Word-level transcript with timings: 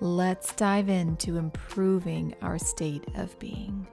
Let's 0.00 0.52
dive 0.52 0.90
into 0.90 1.38
improving 1.38 2.34
our 2.42 2.58
state 2.58 3.04
of 3.14 3.38
being. 3.38 3.86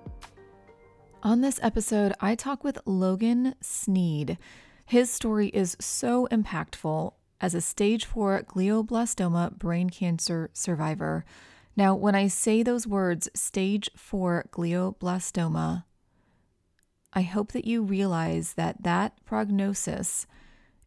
On 1.23 1.39
this 1.39 1.61
episode, 1.63 2.13
I 2.19 2.35
talk 2.35 2.61
with 2.61 2.77
Logan 2.85 3.55
Sneed. 3.61 4.37
His 4.85 5.09
story 5.09 5.47
is 5.47 5.77
so 5.79 6.27
impactful 6.29 7.13
as 7.39 7.55
a 7.55 7.61
stage 7.61 8.03
4 8.03 8.43
glioblastoma 8.43 9.57
brain 9.57 9.89
cancer 9.89 10.49
survivor. 10.51 11.23
Now, 11.77 11.95
when 11.95 12.15
I 12.15 12.27
say 12.27 12.63
those 12.63 12.85
words, 12.85 13.29
stage 13.33 13.89
4 13.95 14.49
glioblastoma, 14.51 15.85
I 17.13 17.21
hope 17.21 17.53
that 17.53 17.65
you 17.65 17.81
realize 17.81 18.55
that 18.55 18.83
that 18.83 19.23
prognosis 19.23 20.27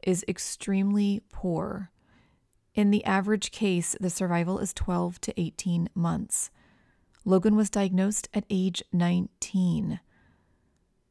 is 0.03 0.27
extremely 0.29 1.23
poor. 1.31 1.91
In 2.77 2.91
the 2.91 3.05
average 3.07 3.53
case, 3.53 3.97
the 3.99 4.11
survival 4.11 4.59
is 4.59 4.75
12 4.75 5.19
to 5.23 5.41
18 5.41 5.89
months. 5.95 6.51
Logan 7.25 7.57
was 7.57 7.71
diagnosed 7.71 8.29
at 8.35 8.45
age 8.51 8.83
19. 8.93 9.99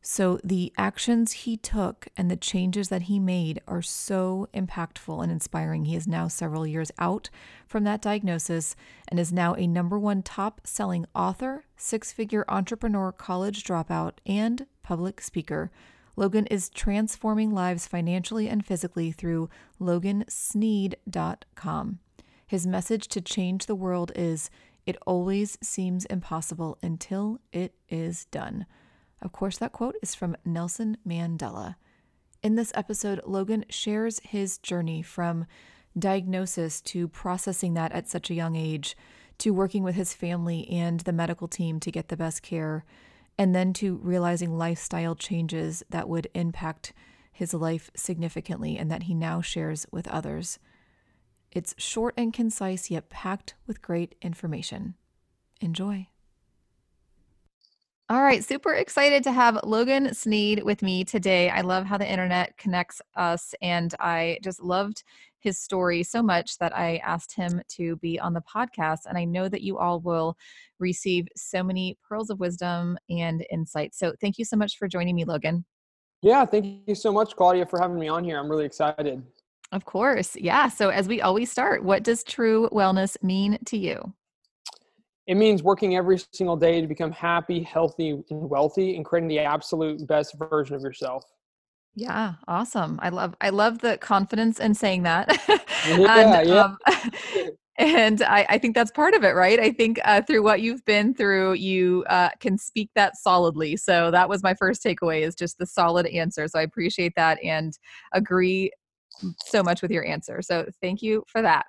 So, 0.04 0.40
the 0.44 0.72
actions 0.78 1.32
he 1.32 1.58
took 1.58 2.08
and 2.16 2.30
the 2.30 2.38
changes 2.38 2.90
that 2.90 3.04
he 3.04 3.18
made 3.18 3.60
are 3.68 3.82
so 3.82 4.48
impactful 4.54 5.24
and 5.24 5.32
inspiring. 5.32 5.86
He 5.86 5.96
is 5.96 6.08
now 6.08 6.28
several 6.28 6.68
years 6.68 6.92
out 7.00 7.32
from 7.66 7.84
that 7.86 8.04
diagnosis 8.04 8.76
and 9.08 9.20
is 9.20 9.34
now 9.34 9.56
a 9.56 9.66
number 9.66 9.98
one 9.98 10.22
top 10.22 10.62
selling 10.68 11.08
author, 11.16 11.66
six 11.76 12.14
figure 12.14 12.46
entrepreneur, 12.48 13.12
college 13.12 13.64
dropout, 13.64 14.20
and 14.28 14.68
public 14.84 15.20
speaker. 15.20 15.72
Logan 16.16 16.46
is 16.48 16.70
transforming 16.70 17.52
lives 17.52 17.88
financially 17.88 18.48
and 18.48 18.66
physically 18.66 19.12
through 19.12 19.50
logansneed.com. 19.82 22.00
His 22.48 22.68
message 22.68 23.08
to 23.10 23.22
change 23.22 23.66
the 23.66 23.76
world 23.76 24.12
is 24.16 24.50
it 24.86 24.98
always 25.06 25.58
seems 25.62 26.06
impossible 26.06 26.78
until 26.82 27.40
it 27.52 27.74
is 27.90 28.26
done. 28.26 28.66
Of 29.22 29.32
course, 29.32 29.58
that 29.58 29.72
quote 29.72 29.96
is 30.02 30.14
from 30.14 30.36
Nelson 30.46 30.98
Mandela. 31.08 31.76
In 32.44 32.56
this 32.56 32.72
episode, 32.76 33.22
Logan 33.26 33.66
shares 33.70 34.20
his 34.20 34.60
journey 34.60 35.02
from 35.02 35.48
diagnosis 35.98 36.82
to 36.82 37.08
processing 37.08 37.74
that 37.74 37.92
at 37.92 38.08
such 38.08 38.30
a 38.30 38.36
young 38.36 38.56
age, 38.56 38.96
to 39.40 39.52
working 39.52 39.84
with 39.84 39.96
his 39.96 40.14
family 40.14 40.70
and 40.70 41.00
the 41.02 41.12
medical 41.12 41.48
team 41.48 41.80
to 41.80 41.92
get 41.92 42.10
the 42.10 42.18
best 42.18 42.44
care, 42.44 42.86
and 43.38 43.54
then 43.54 43.74
to 43.74 43.98
realizing 43.98 44.58
lifestyle 44.58 45.16
changes 45.16 45.84
that 45.90 46.10
would 46.10 46.30
impact 46.34 46.94
his 47.32 47.54
life 47.54 47.92
significantly 47.96 48.78
and 48.78 48.90
that 48.90 49.04
he 49.04 49.14
now 49.14 49.42
shares 49.42 49.86
with 49.92 50.08
others. 50.08 50.58
It's 51.52 51.76
short 51.78 52.14
and 52.18 52.34
concise, 52.34 52.90
yet 52.90 53.10
packed 53.10 53.56
with 53.68 53.82
great 53.82 54.16
information. 54.22 54.96
Enjoy. 55.62 56.08
All 58.08 58.22
right, 58.22 58.44
super 58.44 58.74
excited 58.74 59.24
to 59.24 59.32
have 59.32 59.60
Logan 59.64 60.14
Sneed 60.14 60.64
with 60.64 60.84
me 60.84 61.04
today. 61.04 61.50
I 61.50 61.62
love 61.62 61.86
how 61.86 61.98
the 61.98 62.10
internet 62.10 62.56
connects 62.58 63.02
us, 63.16 63.56
and 63.62 63.96
I 64.00 64.38
just 64.44 64.62
loved 64.62 65.04
his 65.46 65.60
story 65.60 66.04
so 66.04 66.22
much 66.22 66.58
that 66.58 66.76
I 66.76 66.98
asked 66.98 67.34
him 67.34 67.62
to 67.70 67.96
be 67.98 68.20
on 68.20 68.34
the 68.34 68.42
podcast. 68.42 69.06
And 69.08 69.18
I 69.18 69.24
know 69.24 69.48
that 69.48 69.62
you 69.62 69.78
all 69.78 70.02
will 70.02 70.36
receive 70.80 71.28
so 71.38 71.64
many 71.64 71.98
pearls 72.06 72.30
of 72.30 72.40
wisdom 72.40 72.98
and 73.10 73.46
insight. 73.50 73.96
So 73.96 74.14
thank 74.20 74.38
you 74.38 74.44
so 74.44 74.58
much 74.58 74.78
for 74.78 74.88
joining 74.88 75.16
me, 75.16 75.24
Logan. 75.24 75.64
Yeah, 76.22 76.46
thank 76.46 76.82
you 76.88 76.96
so 76.96 77.14
much, 77.14 77.36
Claudia, 77.36 77.66
for 77.66 77.80
having 77.80 78.00
me 78.00 78.08
on 78.08 78.24
here. 78.24 78.40
I'm 78.40 78.50
really 78.50 78.66
excited. 78.66 79.24
Of 79.72 79.86
course. 79.86 80.36
Yeah. 80.36 80.70
So, 80.70 80.90
as 80.90 81.08
we 81.08 81.22
always 81.22 81.52
start, 81.52 81.84
what 81.84 82.04
does 82.04 82.24
true 82.24 82.70
wellness 82.72 83.22
mean 83.22 83.60
to 83.66 83.78
you? 83.78 84.14
It 85.28 85.36
means 85.36 85.64
working 85.64 85.96
every 85.96 86.20
single 86.34 86.56
day 86.56 86.82
to 86.82 86.88
become 86.88 87.12
happy, 87.12 87.62
healthy, 87.62 88.24
and 88.30 88.50
wealthy 88.50 88.96
and 88.96 89.04
creating 89.04 89.28
the 89.28 89.40
absolute 89.40 90.06
best 90.08 90.36
version 90.50 90.76
of 90.76 90.82
yourself. 90.82 91.26
Yeah, 91.96 92.34
awesome. 92.48 93.00
I 93.02 93.10
love 93.10 93.36
I 93.40 93.50
love 93.50 93.80
the 93.80 93.98
confidence 93.98 94.60
in 94.60 94.74
saying 94.74 95.04
that. 95.04 95.30
Yeah, 95.88 96.40
and 96.42 96.48
yeah. 96.50 96.62
um, 96.64 96.78
and 97.78 98.22
I, 98.24 98.46
I 98.50 98.58
think 98.58 98.74
that's 98.76 98.92
part 98.92 99.14
of 99.14 99.24
it, 99.24 99.36
right? 99.36 99.60
I 99.60 99.72
think 99.72 100.00
uh, 100.04 100.22
through 100.24 100.44
what 100.44 100.62
you've 100.62 100.84
been 100.86 101.14
through, 101.14 101.54
you 101.54 102.04
uh, 102.10 102.30
can 102.40 102.58
speak 102.58 102.90
that 102.96 103.16
solidly. 103.18 103.78
So 103.78 104.10
that 104.12 104.28
was 104.28 104.42
my 104.44 104.56
first 104.56 104.84
takeaway 104.84 105.22
is 105.22 105.36
just 105.36 105.58
the 105.58 105.66
solid 105.66 106.08
answer. 106.08 106.48
So 106.48 106.58
I 106.60 106.64
appreciate 106.64 107.14
that 107.16 107.38
and 107.44 107.78
agree 108.14 108.72
so 109.46 109.62
much 109.64 109.82
with 109.82 109.92
your 109.92 110.06
answer. 110.06 110.42
So 110.42 110.66
thank 110.82 111.02
you 111.02 111.24
for 111.28 111.42
that. 111.42 111.66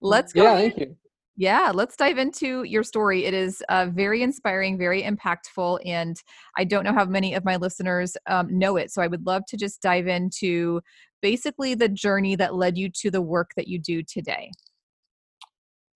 Let's 0.00 0.32
go. 0.32 0.44
Yeah, 0.44 0.52
ahead- 0.54 0.74
thank 0.76 0.88
you. 0.90 0.96
Yeah, 1.36 1.70
let's 1.74 1.96
dive 1.96 2.16
into 2.16 2.62
your 2.62 2.82
story. 2.82 3.26
It 3.26 3.34
is 3.34 3.62
uh, 3.68 3.86
very 3.90 4.22
inspiring, 4.22 4.78
very 4.78 5.02
impactful, 5.02 5.80
and 5.84 6.16
I 6.56 6.64
don't 6.64 6.84
know 6.84 6.94
how 6.94 7.04
many 7.04 7.34
of 7.34 7.44
my 7.44 7.56
listeners 7.56 8.16
um, 8.26 8.58
know 8.58 8.76
it. 8.76 8.90
So 8.90 9.02
I 9.02 9.06
would 9.06 9.26
love 9.26 9.42
to 9.48 9.56
just 9.56 9.82
dive 9.82 10.06
into 10.06 10.80
basically 11.20 11.74
the 11.74 11.88
journey 11.88 12.36
that 12.36 12.54
led 12.54 12.78
you 12.78 12.88
to 12.88 13.10
the 13.10 13.20
work 13.20 13.50
that 13.56 13.68
you 13.68 13.78
do 13.78 14.02
today. 14.02 14.50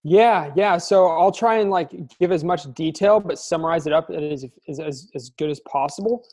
Yeah, 0.02 0.50
yeah. 0.56 0.78
So 0.78 1.08
I'll 1.08 1.32
try 1.32 1.58
and 1.58 1.70
like 1.70 1.90
give 2.18 2.32
as 2.32 2.44
much 2.44 2.72
detail, 2.74 3.20
but 3.20 3.38
summarize 3.38 3.86
it 3.86 3.92
up 3.92 4.10
as 4.10 4.46
as 4.68 4.80
as, 4.80 5.10
as 5.14 5.30
good 5.30 5.50
as 5.50 5.60
possible. 5.60 6.26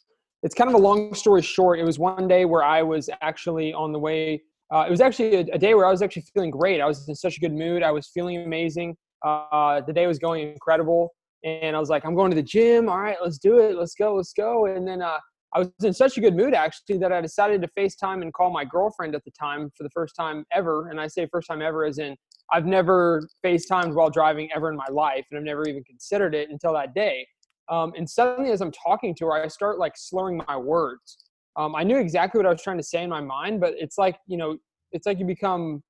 It's 0.44 0.56
kind 0.56 0.70
of 0.70 0.76
a 0.76 0.80
long 0.80 1.14
story 1.14 1.42
short. 1.42 1.80
It 1.80 1.84
was 1.84 1.98
one 1.98 2.28
day 2.28 2.46
where 2.46 2.64
I 2.64 2.82
was 2.82 3.10
actually 3.22 3.74
on 3.74 3.92
the 3.92 4.00
way. 4.00 4.44
Uh, 4.74 4.86
it 4.88 4.92
was 4.92 5.02
actually 5.02 5.36
a, 5.36 5.40
a 5.54 5.58
day 5.58 5.74
where 5.74 5.86
I 5.86 5.92
was 5.92 6.02
actually 6.02 6.26
feeling 6.34 6.52
great. 6.52 6.82
I 6.82 6.86
was 6.86 7.08
in 7.08 7.16
such 7.16 7.38
a 7.38 7.40
good 7.40 7.54
mood. 7.54 7.84
I 7.84 7.92
was 7.92 8.08
feeling 8.08 8.44
amazing. 8.44 8.96
Uh, 9.26 9.82
the 9.82 9.94
day 9.94 10.08
was 10.08 10.20
going 10.20 10.48
incredible, 10.50 11.14
and 11.44 11.76
I 11.76 11.80
was 11.80 11.90
like, 11.90 12.06
"I'm 12.06 12.16
going 12.16 12.32
to 12.32 12.36
the 12.36 12.44
gym. 12.44 12.90
All 12.90 13.00
right, 13.00 13.18
let's 13.22 13.38
do 13.38 13.60
it. 13.60 13.76
Let's 13.76 13.96
go. 13.96 14.16
Let's 14.16 14.34
go." 14.34 14.66
And 14.66 14.88
then 14.88 15.02
uh, 15.02 15.20
I 15.54 15.60
was 15.60 15.70
in 15.84 15.94
such 15.94 16.18
a 16.18 16.22
good 16.22 16.36
mood 16.36 16.54
actually 16.54 16.98
that 17.00 17.12
I 17.12 17.22
decided 17.22 17.62
to 17.62 17.70
FaceTime 17.78 18.22
and 18.22 18.34
call 18.34 18.52
my 18.52 18.66
girlfriend 18.66 19.16
at 19.16 19.24
the 19.24 19.32
time 19.32 19.72
for 19.76 19.84
the 19.84 19.90
first 19.90 20.16
time 20.16 20.46
ever. 20.54 20.90
And 20.90 21.00
I 21.00 21.08
say 21.08 21.28
first 21.32 21.48
time 21.48 21.62
ever 21.62 21.86
as 21.86 21.98
in 22.00 22.16
I've 22.52 22.66
never 22.66 23.28
FaceTimed 23.46 23.94
while 23.94 24.10
driving 24.10 24.50
ever 24.56 24.70
in 24.70 24.78
my 24.78 24.88
life, 24.92 25.26
and 25.32 25.38
I've 25.38 25.46
never 25.46 25.68
even 25.68 25.84
considered 25.84 26.36
it 26.36 26.50
until 26.50 26.74
that 26.74 26.94
day. 26.94 27.26
Um, 27.70 27.94
and 27.98 28.10
suddenly, 28.10 28.52
as 28.52 28.62
I'm 28.62 28.72
talking 28.72 29.14
to 29.16 29.26
her, 29.26 29.34
I 29.34 29.48
start 29.48 29.80
like 29.80 29.94
slurring 29.96 30.42
my 30.48 30.56
words. 30.56 31.18
Um, 31.58 31.76
I 31.76 31.84
knew 31.84 31.98
exactly 31.98 32.40
what 32.40 32.46
I 32.46 32.52
was 32.52 32.62
trying 32.62 32.78
to 32.78 32.84
say 32.84 33.04
in 33.04 33.10
my 33.10 33.22
mind, 33.22 33.60
but 33.60 33.74
it's 33.78 33.98
like 33.98 34.18
you 34.28 34.38
know, 34.38 34.58
it's 34.92 35.06
like 35.06 35.20
you 35.20 35.26
become 35.26 35.84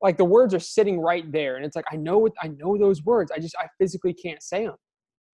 like 0.00 0.16
the 0.16 0.24
words 0.24 0.54
are 0.54 0.60
sitting 0.60 1.00
right 1.00 1.30
there, 1.30 1.56
and 1.56 1.64
it's 1.64 1.76
like 1.76 1.86
I 1.92 1.96
know 1.96 2.18
what 2.18 2.32
I 2.42 2.48
know 2.48 2.76
those 2.78 3.04
words. 3.04 3.30
I 3.30 3.38
just 3.38 3.56
I 3.58 3.66
physically 3.78 4.14
can't 4.14 4.42
say 4.42 4.66
them. 4.66 4.76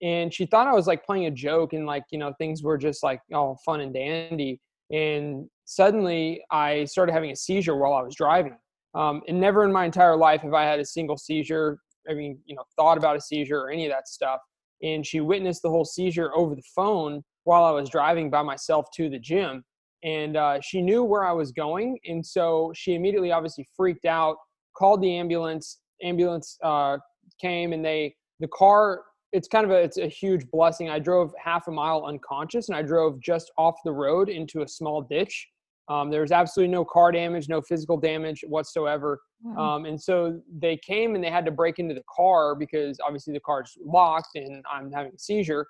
And 0.03 0.34
she 0.34 0.44
thought 0.44 0.66
I 0.66 0.75
was 0.75 0.87
like 0.87 1.04
playing 1.04 1.26
a 1.26 1.31
joke, 1.31 1.72
and 1.72 1.87
like 1.87 2.04
you 2.10 2.19
know 2.19 2.32
things 2.38 2.62
were 2.62 2.78
just 2.78 3.03
like 3.03 3.20
all 3.32 3.59
fun 3.64 3.81
and 3.81 3.94
dandy. 3.94 4.60
And 4.93 5.48
suddenly, 5.64 6.43
I 6.50 6.84
started 6.84 7.12
having 7.12 7.31
a 7.31 7.37
seizure 7.37 7.76
while 7.76 7.94
I 7.94 8.03
was 8.03 8.14
driving 8.14 8.56
um, 8.94 9.22
and 9.28 9.41
never 9.41 9.64
in 9.64 9.72
my 9.72 9.84
entire 9.84 10.16
life 10.16 10.43
have 10.43 10.54
I 10.54 10.64
had 10.64 10.81
a 10.81 10.84
single 10.84 11.16
seizure. 11.16 11.78
I 12.09 12.14
mean, 12.14 12.38
you 12.47 12.54
know, 12.54 12.62
thought 12.76 12.97
about 12.97 13.16
a 13.16 13.20
seizure 13.20 13.59
or 13.59 13.70
any 13.70 13.87
of 13.87 13.93
that 13.93 14.09
stuff. 14.09 14.41
And 14.84 15.05
she 15.05 15.21
witnessed 15.21 15.62
the 15.62 15.70
whole 15.70 15.85
seizure 15.85 16.31
over 16.37 16.55
the 16.55 16.62
phone 16.76 17.23
while 17.44 17.64
I 17.64 17.73
was 17.73 17.91
driving 17.91 18.31
by 18.31 18.43
myself 18.43 18.87
to 18.94 19.11
the 19.11 19.19
gym. 19.19 19.64
And 20.05 20.37
uh, 20.37 20.61
she 20.61 20.82
knew 20.82 21.03
where 21.03 21.25
I 21.25 21.32
was 21.32 21.50
going. 21.50 21.99
And 22.05 22.25
so 22.25 22.73
she 22.76 22.94
immediately 22.94 23.32
obviously 23.32 23.67
freaked 23.76 24.05
out, 24.05 24.37
called 24.76 25.03
the 25.03 25.17
ambulance. 25.17 25.81
Ambulance 26.03 26.58
uh, 26.62 26.99
came 27.41 27.73
and 27.73 27.85
they, 27.85 28.14
the 28.41 28.49
car, 28.49 29.03
it's 29.32 29.49
kind 29.49 29.64
of 29.64 29.70
a, 29.70 29.76
it's 29.76 29.97
a 29.97 30.06
huge 30.06 30.47
blessing. 30.50 30.91
I 30.91 30.99
drove 30.99 31.32
half 31.43 31.67
a 31.67 31.73
mile 31.73 32.05
unconscious 32.06 32.69
and 32.69 32.76
I 32.76 32.82
drove 32.82 33.20
just 33.20 33.50
off 33.56 33.76
the 33.85 33.93
road 33.93 34.29
into 34.29 34.62
a 34.62 34.69
small 34.69 35.03
ditch 35.03 35.49
um, 35.88 36.10
there 36.10 36.22
was 36.22 36.32
absolutely 36.32 36.72
no 36.72 36.84
car 36.84 37.12
damage, 37.12 37.48
no 37.48 37.60
physical 37.60 37.96
damage 37.96 38.42
whatsoever. 38.46 39.20
Wow. 39.42 39.76
Um, 39.76 39.84
and 39.84 40.00
so 40.00 40.40
they 40.58 40.78
came 40.78 41.14
and 41.14 41.22
they 41.22 41.31
had 41.31 41.44
to 41.44 41.50
break 41.50 41.78
into 41.78 41.94
the 41.94 42.02
car 42.14 42.54
because 42.54 42.98
obviously 43.04 43.34
the 43.34 43.40
car's 43.40 43.76
locked 43.84 44.34
and 44.34 44.64
I'm 44.72 44.90
having 44.90 45.12
a 45.14 45.19
seizure. 45.19 45.66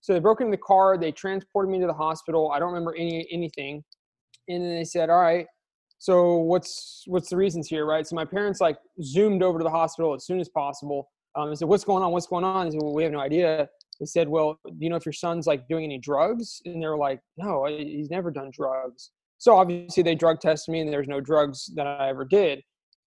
So 0.00 0.12
they 0.12 0.20
broke 0.20 0.40
into 0.40 0.52
the 0.52 0.62
car. 0.62 0.96
They 0.96 1.12
transported 1.12 1.70
me 1.70 1.80
to 1.80 1.86
the 1.86 1.92
hospital. 1.92 2.50
I 2.52 2.58
don't 2.58 2.68
remember 2.68 2.94
any 2.96 3.26
anything. 3.30 3.84
And 4.48 4.64
then 4.64 4.76
they 4.76 4.84
said, 4.84 5.10
"All 5.10 5.20
right, 5.20 5.46
so 5.98 6.36
what's 6.36 7.02
what's 7.06 7.28
the 7.28 7.36
reasons 7.36 7.68
here, 7.68 7.84
right?" 7.84 8.06
So 8.06 8.16
my 8.16 8.24
parents 8.24 8.60
like 8.60 8.78
zoomed 9.02 9.42
over 9.42 9.58
to 9.58 9.64
the 9.64 9.70
hospital 9.70 10.14
as 10.14 10.24
soon 10.24 10.40
as 10.40 10.48
possible. 10.48 11.08
Um, 11.38 11.50
I 11.50 11.54
said, 11.54 11.68
what's 11.68 11.84
going 11.84 12.02
on? 12.02 12.10
What's 12.10 12.26
going 12.26 12.44
on? 12.44 12.66
They 12.66 12.72
said, 12.72 12.82
well, 12.82 12.94
we 12.94 13.04
have 13.04 13.12
no 13.12 13.20
idea. 13.20 13.68
They 14.00 14.06
said, 14.06 14.28
well, 14.28 14.58
do 14.64 14.74
you 14.80 14.90
know 14.90 14.96
if 14.96 15.06
your 15.06 15.12
son's 15.12 15.46
like 15.46 15.68
doing 15.68 15.84
any 15.84 15.98
drugs? 15.98 16.60
And 16.64 16.82
they're 16.82 16.96
like, 16.96 17.20
no, 17.36 17.66
he's 17.66 18.10
never 18.10 18.30
done 18.30 18.50
drugs. 18.52 19.10
So 19.38 19.56
obviously 19.56 20.02
they 20.02 20.14
drug 20.14 20.40
tested 20.40 20.72
me 20.72 20.80
and 20.80 20.92
there's 20.92 21.08
no 21.08 21.20
drugs 21.20 21.70
that 21.76 21.86
I 21.86 22.08
ever 22.08 22.24
did. 22.24 22.62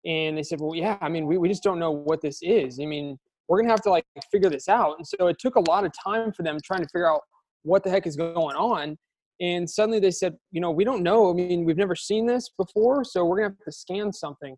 And 0.06 0.38
they 0.38 0.44
said, 0.44 0.60
well, 0.60 0.74
yeah, 0.74 0.98
I 1.01 1.10
mean, 1.10 1.28
we, 1.28 1.38
we 1.38 1.48
just 1.48 1.63
don't 1.63 1.78
know 1.78 1.92
what 1.92 2.22
this 2.22 2.39
is. 2.42 2.80
I 2.81 2.86
mean, 2.86 3.18
we're 3.48 3.57
going 3.57 3.68
to 3.68 3.72
have 3.72 3.81
to 3.81 3.89
like 3.89 4.06
figure 4.31 4.50
this 4.50 4.68
out. 4.68 4.95
And 4.98 5.06
so 5.06 5.28
it 5.28 5.38
took 5.39 5.56
a 5.56 5.69
lot 5.69 5.86
of 5.86 5.92
time 6.04 6.31
for 6.31 6.44
them 6.44 6.57
trying 6.63 6.81
to 6.81 6.88
figure 6.88 7.10
out 7.10 7.22
what 7.63 7.83
the 7.83 7.89
heck 7.89 8.07
is 8.07 8.16
going 8.16 8.56
on. 8.56 8.98
And 9.42 9.69
suddenly 9.69 10.00
they 10.00 10.12
said, 10.12 10.36
you 10.51 10.62
know, 10.62 10.72
we 10.72 10.83
don't 10.83 11.04
know. 11.04 11.30
I 11.30 11.33
mean, 11.33 11.66
we've 11.66 11.78
never 11.78 11.95
seen 11.95 12.25
this 12.25 12.50
before, 12.57 13.04
so 13.04 13.25
we're 13.25 13.38
going 13.38 13.51
to 13.51 13.56
have 13.57 13.66
to 13.66 13.72
scan 13.72 14.13
something. 14.13 14.56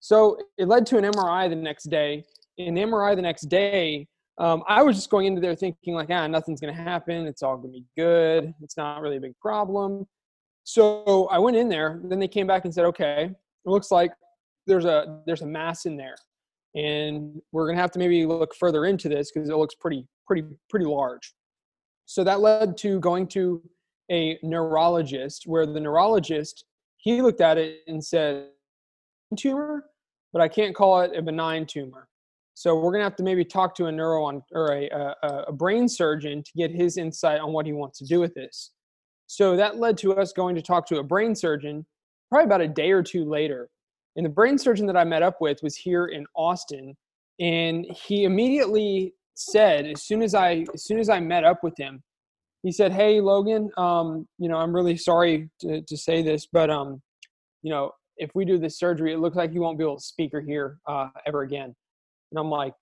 So 0.00 0.38
it 0.56 0.66
led 0.68 0.86
to 0.86 0.98
an 0.98 1.04
MRI 1.04 1.50
the 1.50 1.56
next 1.56 1.84
day. 1.84 2.24
In 2.56 2.74
the 2.74 2.82
MRI 2.82 3.14
the 3.14 3.22
next 3.22 3.42
day, 3.42 4.06
um, 4.38 4.62
I 4.66 4.82
was 4.82 4.96
just 4.96 5.10
going 5.10 5.26
into 5.26 5.40
there 5.40 5.54
thinking 5.54 5.94
like, 5.94 6.08
ah, 6.10 6.26
nothing's 6.26 6.60
going 6.60 6.74
to 6.74 6.80
happen. 6.80 7.26
It's 7.26 7.42
all 7.42 7.56
going 7.56 7.74
to 7.74 7.80
be 7.80 7.84
good. 7.96 8.54
It's 8.62 8.76
not 8.76 9.02
really 9.02 9.18
a 9.18 9.20
big 9.20 9.36
problem. 9.38 10.06
So 10.72 11.26
I 11.32 11.38
went 11.40 11.56
in 11.56 11.68
there. 11.68 12.00
Then 12.04 12.20
they 12.20 12.28
came 12.28 12.46
back 12.46 12.64
and 12.64 12.72
said, 12.72 12.84
okay, 12.84 13.24
it 13.24 13.68
looks 13.68 13.90
like 13.90 14.12
there's 14.68 14.84
a 14.84 15.20
there's 15.26 15.42
a 15.42 15.46
mass 15.46 15.84
in 15.84 15.96
there, 15.96 16.14
and 16.76 17.42
we're 17.50 17.72
to 17.72 17.76
have 17.76 17.90
to 17.92 17.98
maybe 17.98 18.24
look 18.24 18.54
further 18.54 18.84
into 18.84 19.08
this 19.08 19.32
because 19.32 19.48
it 19.48 19.56
looks 19.56 19.74
pretty 19.74 20.06
pretty 20.28 20.44
pretty 20.68 20.86
large. 20.86 21.34
So 22.06 22.22
that 22.22 22.38
led 22.38 22.76
to 22.78 23.00
going 23.00 23.26
to 23.28 23.60
a 24.12 24.38
neurologist, 24.44 25.42
where 25.44 25.66
the 25.66 25.80
neurologist 25.80 26.64
he 26.98 27.20
looked 27.20 27.40
at 27.40 27.58
it 27.58 27.78
and 27.88 28.04
said, 28.04 28.50
tumor, 29.36 29.86
but 30.32 30.40
I 30.40 30.46
can't 30.46 30.74
call 30.76 31.00
it 31.00 31.16
a 31.16 31.22
benign 31.22 31.66
tumor. 31.66 32.06
So 32.54 32.78
we're 32.78 32.92
gonna 32.92 33.02
have 33.02 33.16
to 33.16 33.24
maybe 33.24 33.44
talk 33.44 33.74
to 33.76 33.86
a 33.86 33.92
neuro 33.92 34.22
on, 34.22 34.44
or 34.52 34.72
a, 34.72 34.88
a, 34.88 35.44
a 35.48 35.52
brain 35.52 35.88
surgeon 35.88 36.44
to 36.44 36.52
get 36.54 36.70
his 36.70 36.96
insight 36.96 37.40
on 37.40 37.52
what 37.52 37.66
he 37.66 37.72
wants 37.72 37.98
to 37.98 38.04
do 38.04 38.20
with 38.20 38.34
this. 38.34 38.70
So 39.32 39.56
that 39.56 39.78
led 39.78 39.96
to 39.98 40.16
us 40.16 40.32
going 40.32 40.56
to 40.56 40.60
talk 40.60 40.88
to 40.88 40.98
a 40.98 41.04
brain 41.04 41.36
surgeon 41.36 41.86
probably 42.30 42.46
about 42.46 42.62
a 42.62 42.66
day 42.66 42.90
or 42.90 43.00
two 43.00 43.24
later. 43.24 43.70
And 44.16 44.26
the 44.26 44.30
brain 44.30 44.58
surgeon 44.58 44.86
that 44.86 44.96
I 44.96 45.04
met 45.04 45.22
up 45.22 45.40
with 45.40 45.62
was 45.62 45.76
here 45.76 46.06
in 46.06 46.26
Austin, 46.34 46.96
and 47.38 47.86
he 48.04 48.24
immediately 48.24 49.14
said, 49.36 49.86
as 49.86 50.02
soon 50.02 50.20
as 50.22 50.34
I 50.34 50.66
as 50.74 50.82
soon 50.82 50.98
as 50.98 51.08
I 51.08 51.20
met 51.20 51.44
up 51.44 51.62
with 51.62 51.78
him, 51.78 52.02
he 52.64 52.72
said, 52.72 52.90
"Hey 52.90 53.20
Logan, 53.20 53.70
um, 53.76 54.26
you 54.40 54.48
know, 54.48 54.56
I'm 54.56 54.74
really 54.74 54.96
sorry 54.96 55.48
to, 55.60 55.80
to 55.80 55.96
say 55.96 56.22
this, 56.22 56.48
but 56.52 56.68
um, 56.68 57.00
you 57.62 57.70
know, 57.70 57.92
if 58.16 58.32
we 58.34 58.44
do 58.44 58.58
this 58.58 58.80
surgery, 58.80 59.12
it 59.12 59.18
looks 59.18 59.36
like 59.36 59.54
you 59.54 59.60
won't 59.60 59.78
be 59.78 59.84
able 59.84 59.98
to 59.98 60.02
speak 60.02 60.34
or 60.34 60.40
hear 60.40 60.78
uh, 60.88 61.06
ever 61.24 61.42
again." 61.42 61.72
And 62.32 62.40
I'm 62.40 62.50
like, 62.50 62.74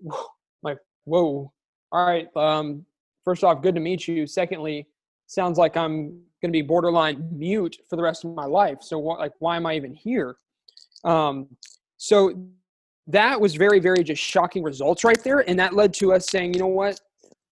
whoa, 0.00 0.26
like, 0.62 0.78
whoa. 1.04 1.50
All 1.92 2.06
right. 2.06 2.28
Um, 2.36 2.84
first 3.24 3.42
off, 3.42 3.62
good 3.62 3.74
to 3.74 3.80
meet 3.80 4.06
you. 4.06 4.26
Secondly, 4.26 4.86
sounds 5.26 5.58
like 5.58 5.76
I'm 5.76 6.20
going 6.42 6.52
to 6.52 6.58
be 6.58 6.62
borderline 6.62 7.28
mute 7.32 7.76
for 7.88 7.96
the 7.96 8.02
rest 8.02 8.24
of 8.24 8.34
my 8.34 8.44
life. 8.44 8.78
So 8.82 8.98
what, 8.98 9.18
like, 9.18 9.32
why 9.38 9.56
am 9.56 9.66
I 9.66 9.74
even 9.76 9.94
here? 9.94 10.36
Um, 11.04 11.48
so 11.96 12.48
that 13.06 13.40
was 13.40 13.54
very, 13.54 13.80
very 13.80 14.02
just 14.02 14.22
shocking 14.22 14.62
results 14.62 15.04
right 15.04 15.22
there. 15.22 15.48
And 15.48 15.58
that 15.58 15.74
led 15.74 15.94
to 15.94 16.12
us 16.12 16.28
saying, 16.28 16.54
you 16.54 16.60
know 16.60 16.66
what? 16.66 17.00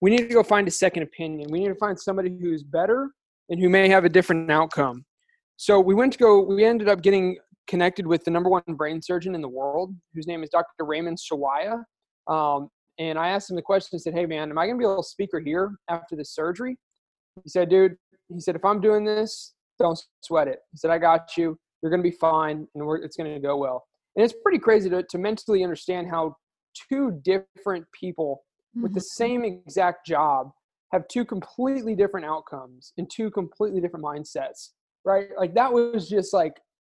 We 0.01 0.09
need 0.09 0.27
to 0.27 0.33
go 0.33 0.43
find 0.43 0.67
a 0.67 0.71
second 0.71 1.03
opinion. 1.03 1.49
We 1.49 1.59
need 1.59 1.69
to 1.69 1.75
find 1.75 1.99
somebody 1.99 2.37
who's 2.39 2.63
better 2.63 3.09
and 3.49 3.59
who 3.59 3.69
may 3.69 3.89
have 3.89 4.05
a 4.05 4.09
different 4.09 4.51
outcome. 4.51 5.05
So 5.57 5.79
we 5.79 5.93
went 5.93 6.13
to 6.13 6.19
go, 6.19 6.41
we 6.41 6.65
ended 6.65 6.89
up 6.89 7.01
getting 7.01 7.37
connected 7.67 8.05
with 8.05 8.23
the 8.25 8.31
number 8.31 8.49
one 8.49 8.63
brain 8.69 9.01
surgeon 9.01 9.35
in 9.35 9.41
the 9.41 9.49
world, 9.49 9.95
whose 10.13 10.27
name 10.27 10.43
is 10.43 10.49
Dr. 10.49 10.85
Raymond 10.85 11.17
Sawaya. 11.17 11.83
Um, 12.27 12.69
and 12.99 13.17
I 13.17 13.29
asked 13.29 13.49
him 13.49 13.55
the 13.55 13.61
question, 13.61 13.97
I 13.97 13.99
said, 13.99 14.13
Hey 14.13 14.25
man, 14.25 14.49
am 14.49 14.57
I 14.57 14.67
gonna 14.67 14.77
be 14.77 14.83
able 14.83 15.01
to 15.01 15.07
speaker 15.07 15.39
here 15.39 15.75
after 15.89 16.15
this 16.15 16.31
surgery? 16.31 16.77
He 17.41 17.49
said, 17.49 17.69
Dude, 17.69 17.95
he 18.33 18.39
said, 18.39 18.55
if 18.55 18.65
I'm 18.65 18.81
doing 18.81 19.03
this, 19.05 19.53
don't 19.79 19.99
sweat 20.21 20.47
it. 20.47 20.59
He 20.71 20.77
said, 20.77 20.91
I 20.91 20.97
got 20.97 21.37
you. 21.37 21.57
You're 21.81 21.91
gonna 21.91 22.03
be 22.03 22.11
fine 22.11 22.67
and 22.75 23.03
it's 23.03 23.17
gonna 23.17 23.39
go 23.39 23.57
well. 23.57 23.85
And 24.15 24.23
it's 24.23 24.33
pretty 24.43 24.59
crazy 24.59 24.89
to, 24.89 25.03
to 25.03 25.17
mentally 25.17 25.63
understand 25.63 26.07
how 26.09 26.35
two 26.89 27.19
different 27.23 27.85
people 27.99 28.43
mm-hmm. 28.75 28.83
with 28.83 28.93
the 28.93 28.99
mm-hmm. 28.99 29.23
same 29.23 29.43
exact 29.45 30.05
job 30.05 30.51
have 30.91 31.07
two 31.07 31.25
completely 31.25 31.95
different 31.95 32.25
outcomes 32.25 32.93
and 32.97 33.09
two 33.09 33.31
completely 33.31 33.81
different 33.81 34.05
mindsets, 34.05 34.69
right? 35.03 35.29
Like 35.37 35.55
that 35.55 35.73
was 35.73 36.07
just 36.07 36.33
like 36.33 36.53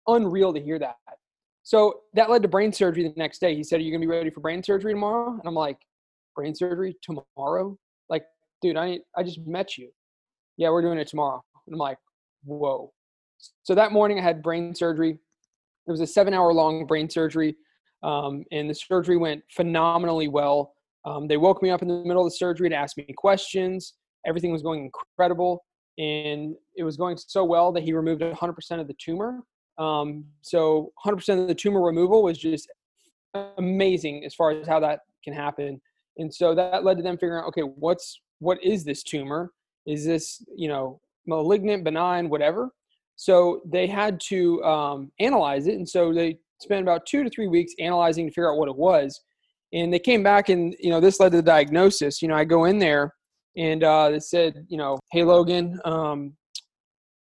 unreal 0.07 0.53
to 0.53 0.61
hear 0.61 0.79
that. 0.79 0.97
So 1.63 2.03
that 2.15 2.31
led 2.31 2.43
to 2.43 2.49
brain 2.49 2.73
surgery 2.73 3.03
the 3.03 3.15
next 3.17 3.41
day. 3.41 3.57
He 3.57 3.65
said, 3.65 3.81
Are 3.81 3.83
you 3.83 3.91
gonna 3.91 4.01
be 4.01 4.07
ready 4.07 4.31
for 4.31 4.41
brain 4.41 4.63
surgery 4.63 4.93
tomorrow? 4.93 5.31
And 5.31 5.43
I'm 5.45 5.55
like, 5.55 5.79
Brain 6.37 6.55
surgery 6.55 6.95
tomorrow? 7.03 7.77
Like, 8.09 8.25
dude, 8.63 8.77
I 8.77 9.01
I 9.17 9.23
just 9.25 9.45
met 9.47 9.77
you. 9.77 9.91
Yeah, 10.57 10.71
we're 10.71 10.83
doing 10.83 10.99
it 10.99 11.09
tomorrow. 11.09 11.43
And 11.67 11.75
I'm 11.75 11.79
like, 11.79 11.99
whoa. 12.45 12.93
So 13.63 13.75
that 13.75 13.93
morning 13.93 14.19
I 14.19 14.23
had 14.23 14.43
brain 14.43 14.75
surgery. 14.75 15.11
It 15.11 15.91
was 15.91 16.01
a 16.01 16.07
seven 16.07 16.35
hour 16.35 16.53
long 16.53 16.87
brain 16.87 17.09
surgery. 17.09 17.57
Um, 18.03 18.45
and 18.53 18.69
the 18.69 18.75
surgery 18.75 19.17
went 19.17 19.43
phenomenally 19.51 20.29
well. 20.29 20.73
Um, 21.05 21.29
they 21.29 21.37
woke 21.37 21.63
me 21.63 21.71
up 21.71 21.83
in 21.83 21.89
the 21.89 22.03
middle 22.05 22.25
of 22.25 22.33
the 22.33 22.37
surgery 22.37 22.69
to 22.69 22.75
ask 22.75 22.97
me 22.97 23.07
questions. 23.17 23.95
Everything 24.27 24.53
was 24.53 24.63
going 24.63 24.85
incredible. 24.85 25.65
And 25.99 26.55
it 26.77 26.83
was 26.83 26.97
going 26.97 27.17
so 27.17 27.45
well 27.45 27.73
that 27.73 27.83
he 27.83 27.93
removed 27.93 28.23
100% 28.23 28.81
of 28.81 28.87
the 28.87 28.95
tumor. 28.99 29.41
Um, 29.79 30.25
so 30.43 30.93
100% 31.05 31.41
of 31.41 31.49
the 31.49 31.55
tumor 31.55 31.83
removal 31.83 32.23
was 32.23 32.39
just 32.39 32.69
amazing 33.59 34.25
as 34.25 34.35
far 34.35 34.51
as 34.51 34.67
how 34.67 34.81
that 34.81 35.01
can 35.25 35.33
happen. 35.33 35.81
And 36.19 36.33
so 36.33 36.55
that 36.55 36.85
led 36.85 36.97
to 36.97 37.03
them 37.03 37.17
figuring 37.19 37.43
out, 37.43 37.49
okay, 37.49 37.63
what's 37.63 38.21
what 38.39 38.63
is 38.63 38.85
this 38.85 39.03
tumor? 39.03 39.53
Is 39.87 40.05
this 40.05 40.45
you 40.55 40.69
know 40.69 41.01
malignant, 41.27 41.85
benign, 41.85 42.29
whatever? 42.29 42.71
So 43.17 43.63
they 43.65 43.87
had 43.87 44.21
to 44.29 44.63
um, 44.63 45.13
analyze 45.21 45.67
it, 45.67 45.75
and 45.75 45.89
so 45.89 46.13
they 46.13 46.39
spent 46.61 46.83
about 46.83 47.07
two 47.07 47.25
to 47.25 47.31
three 47.31 47.49
weeks 47.49 47.73
analyzing 47.79 48.27
to 48.27 48.31
figure 48.31 48.53
out 48.53 48.59
what 48.59 48.69
it 48.69 48.77
was. 48.77 49.21
And 49.73 49.93
they 49.93 49.99
came 49.99 50.23
back, 50.23 50.49
and 50.49 50.75
you 50.79 50.91
know 50.91 51.01
this 51.01 51.21
led 51.21 51.33
to 51.33 51.39
the 51.39 51.43
diagnosis. 51.43 52.23
You 52.23 52.29
know, 52.29 52.35
I 52.35 52.45
go 52.45 52.65
in 52.65 52.79
there, 52.79 53.13
and 53.57 53.83
uh, 53.83 54.11
they 54.11 54.21
said, 54.21 54.67
you 54.69 54.77
know, 54.77 54.99
hey 55.13 55.25
Logan, 55.25 55.81
um, 55.85 56.35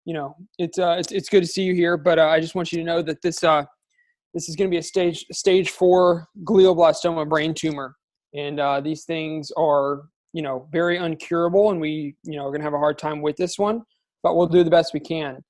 you 0.05 0.13
know, 0.13 0.35
it's 0.57 0.79
uh, 0.79 0.95
it's 0.99 1.11
it's 1.11 1.29
good 1.29 1.41
to 1.41 1.47
see 1.47 1.63
you 1.63 1.73
here, 1.73 1.97
but 1.97 2.19
uh, 2.19 2.27
I 2.27 2.39
just 2.39 2.55
want 2.55 2.71
you 2.71 2.79
to 2.79 2.83
know 2.83 3.01
that 3.01 3.21
this 3.21 3.43
uh, 3.43 3.63
this 4.33 4.49
is 4.49 4.55
going 4.55 4.69
to 4.69 4.73
be 4.73 4.79
a 4.79 4.83
stage 4.83 5.25
stage 5.31 5.71
four 5.71 6.27
glioblastoma 6.43 7.27
brain 7.27 7.53
tumor, 7.53 7.95
and 8.33 8.59
uh, 8.59 8.81
these 8.81 9.05
things 9.05 9.51
are 9.57 10.03
you 10.33 10.41
know 10.41 10.67
very 10.71 10.97
uncurable, 10.97 11.71
and 11.71 11.79
we 11.79 12.15
you 12.23 12.37
know 12.37 12.45
are 12.45 12.49
going 12.49 12.61
to 12.61 12.65
have 12.65 12.73
a 12.73 12.79
hard 12.79 12.97
time 12.97 13.21
with 13.21 13.37
this 13.37 13.57
one, 13.57 13.83
but 14.23 14.35
we'll 14.35 14.47
do 14.47 14.63
the 14.63 14.69
best 14.69 14.93
we 14.93 14.99
can. 14.99 15.43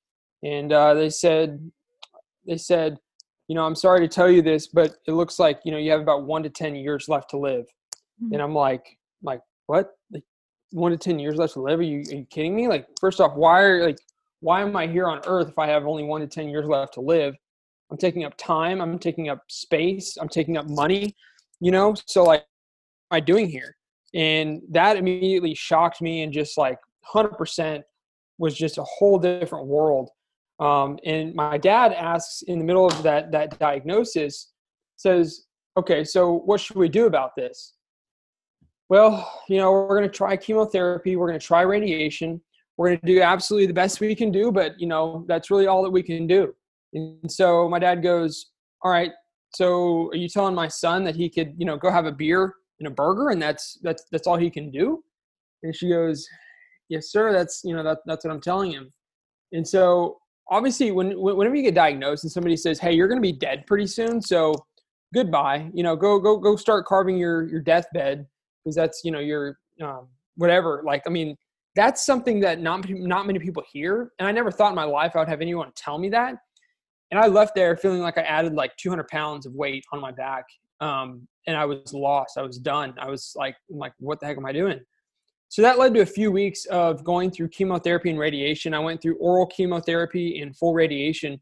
And 0.44 0.72
uh, 0.72 0.94
they 0.94 1.10
said 1.10 1.72
they 2.48 2.58
said, 2.58 2.98
you 3.48 3.56
know, 3.56 3.65
I'm 3.65 3.75
sorry 3.75 4.00
to 4.01 4.08
tell 4.08 4.30
you 4.30 4.42
this, 4.42 4.68
but 4.68 4.96
it 5.08 5.12
looks 5.12 5.39
like 5.39 5.60
you 5.65 5.72
know 5.72 5.77
you 5.77 5.92
have 5.92 6.01
about 6.01 6.24
one 6.24 6.44
to 6.44 6.50
ten 6.50 6.75
years 6.75 7.10
left 7.10 7.30
to 7.32 7.38
live, 7.38 7.65
mm-hmm. 8.24 8.34
and 8.34 8.42
I'm 8.42 8.53
like 8.53 8.98
like 9.22 9.42
what 9.68 9.92
like 10.12 10.24
one 10.72 10.92
to 10.92 10.98
ten 10.98 11.20
years 11.20 11.36
left 11.36 11.53
to 11.53 11.62
live? 11.62 11.80
Are 11.80 11.84
you 11.84 12.00
are 12.12 12.15
you 12.15 12.25
kidding 12.30 12.56
me? 12.56 12.68
Like 12.68 12.88
first 13.00 13.20
off, 13.20 13.36
why 13.36 13.62
are 13.62 13.86
like 13.86 13.98
why 14.42 14.62
am 14.62 14.75
I 14.75 14.88
here 14.88 15.08
on 15.08 15.22
earth 15.25 15.50
if 15.50 15.60
I 15.60 15.68
have 15.68 15.86
only 15.86 16.03
one 16.03 16.22
to 16.22 16.27
10 16.27 16.50
years 16.50 16.65
left 16.65 16.94
to 16.96 17.01
live? 17.01 17.36
I'm 17.92 17.98
taking 17.98 18.24
up 18.24 18.36
time, 18.38 18.82
I'm 18.82 19.00
taking 19.00 19.30
up 19.30 19.44
space, 19.50 20.18
I'm 20.18 20.30
taking 20.30 20.58
up 20.58 20.68
money, 20.68 21.15
you 21.60 21.72
know? 21.72 21.96
So, 22.06 22.24
like, 22.24 22.46
what 23.10 23.18
am 23.18 23.18
I 23.18 23.20
doing 23.20 23.50
here? 23.50 23.75
And 24.13 24.62
that 24.70 24.98
immediately 24.98 25.54
shocked 25.54 26.01
me 26.01 26.24
and 26.24 26.34
just 26.34 26.58
like 26.58 26.78
100% 27.13 27.82
was 28.38 28.56
just 28.56 28.78
a 28.78 28.84
whole 28.84 29.20
different 29.20 29.68
world. 29.68 30.10
Um, 30.60 30.98
and 31.06 31.34
my 31.36 31.58
dad 31.58 31.94
asks 31.94 32.42
in 32.44 32.60
the 32.60 32.66
middle 32.66 32.88
of 32.88 33.04
that, 33.04 33.32
that 33.32 33.60
diagnosis, 33.60 34.51
says, 34.96 35.46
okay, 35.78 36.04
so 36.04 36.34
what 36.34 36.60
should 36.60 36.75
we 36.75 36.89
do 36.89 37.06
about 37.06 37.36
this? 37.36 37.74
Well, 38.89 39.42
you 39.48 39.58
know, 39.58 39.72
we're 39.72 39.98
going 39.98 40.10
to 40.10 40.10
try 40.10 40.36
chemotherapy, 40.36 41.16
we're 41.16 41.28
going 41.28 41.39
to 41.39 41.46
try 41.46 41.62
radiation, 41.62 42.42
we're 42.75 42.89
going 42.89 43.00
to 43.00 43.06
do 43.06 43.22
absolutely 43.22 43.68
the 43.68 43.74
best 43.74 44.00
we 44.00 44.16
can 44.16 44.32
do, 44.32 44.51
but 44.51 44.80
you 44.80 44.88
know, 44.88 45.25
that's 45.28 45.51
really 45.51 45.68
all 45.68 45.84
that 45.84 45.89
we 45.89 46.04
can 46.04 46.28
do. 46.28 46.54
And 46.94 47.32
so 47.32 47.70
my 47.70 47.78
dad 47.78 48.01
goes, 48.01 48.48
all 48.82 48.92
right, 48.92 49.12
so 49.54 50.10
are 50.10 50.16
you 50.16 50.28
telling 50.28 50.56
my 50.56 50.68
son 50.68 51.04
that 51.04 51.16
he 51.16 51.30
could, 51.30 51.54
you 51.58 51.66
know, 51.66 51.78
go 51.78 51.92
have 51.92 52.06
a 52.06 52.12
beer 52.12 52.56
and 52.79 52.88
a 52.88 52.91
burger 52.91 53.29
and 53.29 53.41
that's, 53.41 53.77
that's, 53.81 54.03
that's 54.12 54.27
all 54.27 54.38
he 54.38 54.50
can 54.50 54.71
do? 54.71 55.03
And 55.63 55.75
she 55.75 55.89
goes, 55.89 56.27
yes, 56.89 57.12
sir. 57.12 57.31
That's, 57.31 57.62
you 57.63 57.75
know, 57.75 57.83
that, 57.83 58.00
that's 58.05 58.25
what 58.25 58.31
I'm 58.31 58.41
telling 58.41 58.71
him. 58.71 58.91
And 59.51 59.67
so 59.67 60.17
obviously 60.50 60.91
when, 60.91 61.19
whenever 61.19 61.55
you 61.55 61.63
get 61.63 61.75
diagnosed 61.75 62.24
and 62.24 62.31
somebody 62.31 62.57
says, 62.57 62.79
Hey, 62.79 62.93
you're 62.93 63.07
going 63.07 63.21
to 63.21 63.21
be 63.21 63.31
dead 63.33 63.65
pretty 63.67 63.88
soon. 63.88 64.21
So 64.21 64.53
goodbye, 65.13 65.69
you 65.74 65.83
know, 65.83 65.95
go, 65.95 66.19
go, 66.19 66.38
go 66.38 66.55
start 66.55 66.86
carving 66.86 67.17
your, 67.17 67.48
your 67.50 67.62
deathbed 67.62 68.25
because 68.63 68.75
that's, 68.75 69.01
you 69.03 69.12
know, 69.12 69.19
your, 69.19 69.57
um, 69.81 70.07
whatever. 70.36 70.81
Like, 70.86 71.03
I 71.05 71.09
mean, 71.09 71.36
that's 71.75 72.05
something 72.05 72.39
that 72.41 72.59
not 72.59 72.89
not 72.89 73.27
many 73.27 73.39
people 73.39 73.63
hear 73.71 74.12
and 74.19 74.27
i 74.27 74.31
never 74.31 74.51
thought 74.51 74.69
in 74.69 74.75
my 74.75 74.83
life 74.83 75.15
i 75.15 75.19
would 75.19 75.29
have 75.29 75.39
anyone 75.39 75.71
tell 75.75 75.98
me 75.98 76.09
that 76.09 76.36
and 77.12 77.19
i 77.19 77.27
left 77.27 77.55
there 77.55 77.77
feeling 77.77 78.01
like 78.01 78.17
i 78.17 78.21
added 78.21 78.53
like 78.53 78.75
200 78.77 79.07
pounds 79.07 79.45
of 79.45 79.53
weight 79.53 79.86
on 79.93 80.01
my 80.01 80.12
back 80.12 80.45
um, 80.81 81.27
and 81.50 81.58
I 81.58 81.65
was 81.65 81.94
lost. 81.96 82.38
I 82.38 82.44
was 82.44 82.60
done. 82.60 82.94
I 83.00 83.10
was 83.10 83.34
like, 83.36 83.56
I'm 83.72 83.79
like, 83.79 83.94
what 83.98 84.20
the 84.20 84.27
heck 84.27 84.38
am 84.38 84.46
I 84.46 84.53
doing? 84.53 84.79
So 85.48 85.63
that 85.63 85.79
led 85.79 85.96
to 85.96 86.01
a 86.01 86.06
few 86.06 86.32
weeks 86.32 86.65
of 86.65 87.03
going 87.03 87.32
through 87.32 87.48
chemotherapy 87.48 88.12
and 88.12 88.20
radiation. 88.20 88.75
I 88.75 88.79
went 88.79 89.01
through 89.01 89.15
oral 89.15 89.48
chemotherapy 89.48 90.41
and 90.41 90.56
full 90.56 90.75
radiation. 90.75 91.41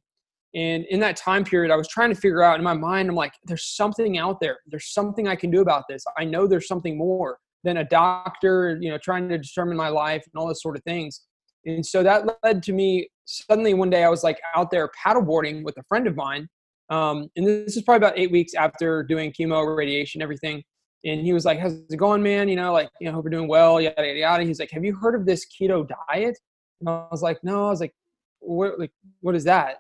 And 0.56 0.86
in 0.86 1.02
that 1.02 1.18
time 1.18 1.44
period, 1.44 1.74
I 1.74 1.76
was 1.76 1.90
trying 1.90 2.10
to 2.10 2.16
figure 2.16 2.42
out 2.42 2.58
in 2.58 2.64
my 2.64 2.74
mind, 2.74 3.10
I'm 3.10 3.16
like, 3.16 3.34
there's 3.44 3.66
something 3.66 4.18
out 4.18 4.40
there. 4.40 4.60
There's 4.68 4.94
something 4.94 5.28
I 5.28 5.36
can 5.36 5.52
do 5.52 5.60
about 5.60 5.84
this. 5.90 6.06
I 6.18 6.24
know 6.24 6.48
there's 6.48 6.70
something 6.70 6.98
more 6.98 7.38
than 7.66 7.78
a 7.78 7.84
doctor, 7.84 8.78
you 8.80 8.90
know, 8.90 8.98
trying 8.98 9.28
to 9.28 9.38
determine 9.38 9.76
my 9.76 9.90
life 9.90 10.24
and 10.24 10.40
all 10.40 10.48
those 10.48 10.62
sort 10.62 10.78
of 10.78 10.84
things. 10.84 11.26
And 11.66 11.86
so 11.86 12.02
that 12.02 12.26
led 12.44 12.64
to 12.64 12.72
me 12.72 13.10
suddenly 13.26 13.74
one 13.74 13.90
day 13.90 14.06
I 14.06 14.10
was 14.10 14.24
like 14.24 14.40
out 14.56 14.72
there 14.72 14.90
paddleboarding 15.06 15.66
with 15.66 15.78
a 15.78 15.84
friend 15.84 16.08
of 16.08 16.16
mine. 16.16 16.48
Um, 16.89 17.29
and 17.36 17.46
this 17.46 17.75
is 17.75 17.84
probably 17.84 18.08
about 18.08 18.17
eight 18.17 18.32
weeks 18.32 18.53
after 18.53 19.03
doing 19.03 19.32
chemo, 19.32 19.75
radiation, 19.75 20.22
everything. 20.22 20.63
And 21.06 21.22
he 21.22 21.34
was 21.34 21.46
like, 21.46 21.60
How's 21.60 21.74
it 21.74 21.98
going, 21.98 22.24
man? 22.24 22.48
You 22.50 22.56
know, 22.56 22.72
like, 22.74 22.89
you 23.00 23.08
know, 23.08 23.13
hope 23.13 23.25
you're 23.25 23.32
doing 23.32 23.48
well, 23.48 23.79
yada, 23.82 24.06
yada, 24.06 24.20
yada. 24.20 24.44
He's 24.44 24.60
like, 24.60 24.72
Have 24.72 24.84
you 24.84 24.96
heard 24.96 25.15
of 25.15 25.25
this 25.25 25.46
keto 25.46 25.88
diet? 26.10 26.38
And 26.79 26.89
I 26.89 27.08
was 27.12 27.22
like, 27.22 27.44
No. 27.44 27.67
I 27.67 27.70
was 27.70 27.82
like, 27.82 27.94
What, 28.39 28.79
like, 28.79 28.91
what 29.22 29.36
is 29.36 29.44
that? 29.46 29.77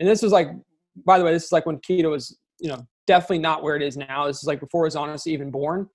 And 0.00 0.08
this 0.08 0.22
was 0.22 0.32
like, 0.32 0.48
by 1.04 1.18
the 1.18 1.24
way, 1.24 1.32
this 1.32 1.44
is 1.44 1.52
like 1.52 1.66
when 1.66 1.78
keto 1.78 2.10
was, 2.10 2.38
you 2.58 2.68
know, 2.68 2.86
definitely 3.06 3.38
not 3.38 3.62
where 3.62 3.76
it 3.76 3.82
is 3.82 3.96
now. 3.96 4.26
This 4.26 4.38
is 4.38 4.44
like 4.44 4.60
before 4.60 4.84
it 4.84 4.88
was 4.88 4.96
honestly 4.96 5.32
even 5.32 5.50
born. 5.50 5.88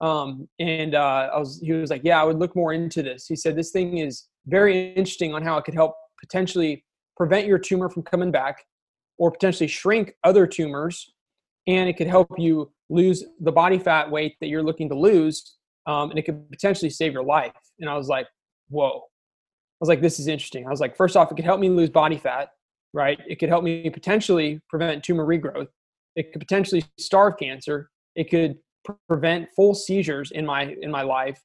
Um, 0.00 0.48
and 0.58 0.94
uh, 0.94 1.30
I 1.32 1.38
was, 1.38 1.60
he 1.62 1.72
was 1.72 1.90
like, 1.90 2.02
Yeah, 2.04 2.20
I 2.20 2.24
would 2.24 2.38
look 2.38 2.54
more 2.54 2.72
into 2.72 3.02
this. 3.02 3.26
He 3.26 3.36
said, 3.36 3.56
This 3.56 3.70
thing 3.70 3.98
is 3.98 4.28
very 4.46 4.92
interesting 4.92 5.34
on 5.34 5.42
how 5.42 5.56
it 5.56 5.64
could 5.64 5.74
help 5.74 5.94
potentially 6.20 6.84
prevent 7.16 7.46
your 7.46 7.58
tumor 7.58 7.88
from 7.88 8.02
coming 8.02 8.30
back 8.30 8.64
or 9.18 9.30
potentially 9.30 9.68
shrink 9.68 10.14
other 10.24 10.46
tumors 10.46 11.12
and 11.66 11.88
it 11.88 11.96
could 11.96 12.06
help 12.06 12.28
you 12.36 12.70
lose 12.90 13.24
the 13.40 13.52
body 13.52 13.78
fat 13.78 14.10
weight 14.10 14.36
that 14.40 14.48
you're 14.48 14.62
looking 14.62 14.88
to 14.88 14.94
lose 14.94 15.56
um, 15.86 16.10
and 16.10 16.18
it 16.18 16.22
could 16.22 16.50
potentially 16.50 16.90
save 16.90 17.12
your 17.12 17.24
life. 17.24 17.52
And 17.80 17.88
i 17.88 17.96
was 17.96 18.08
like 18.08 18.26
whoa. 18.68 18.98
I 18.98 19.80
was 19.80 19.88
like 19.88 20.00
this 20.00 20.18
is 20.18 20.26
interesting. 20.26 20.66
I 20.66 20.70
was 20.70 20.80
like 20.80 20.96
first 20.96 21.16
off 21.16 21.30
it 21.30 21.34
could 21.34 21.44
help 21.44 21.60
me 21.60 21.68
lose 21.68 21.90
body 21.90 22.18
fat 22.18 22.50
right? 22.94 23.20
It 23.26 23.40
could 23.40 23.50
help 23.50 23.64
me 23.64 23.90
potentially 23.90 24.60
prevent 24.70 25.02
tumor 25.02 25.26
regrowth. 25.26 25.66
It 26.16 26.32
could 26.32 26.40
potentially 26.40 26.84
starve 26.98 27.36
cancer. 27.38 27.90
It 28.14 28.30
could 28.30 28.56
prevent 29.08 29.48
full 29.56 29.74
seizures 29.74 30.30
in 30.30 30.46
my 30.46 30.76
in 30.80 30.90
my 30.90 31.02
life 31.02 31.40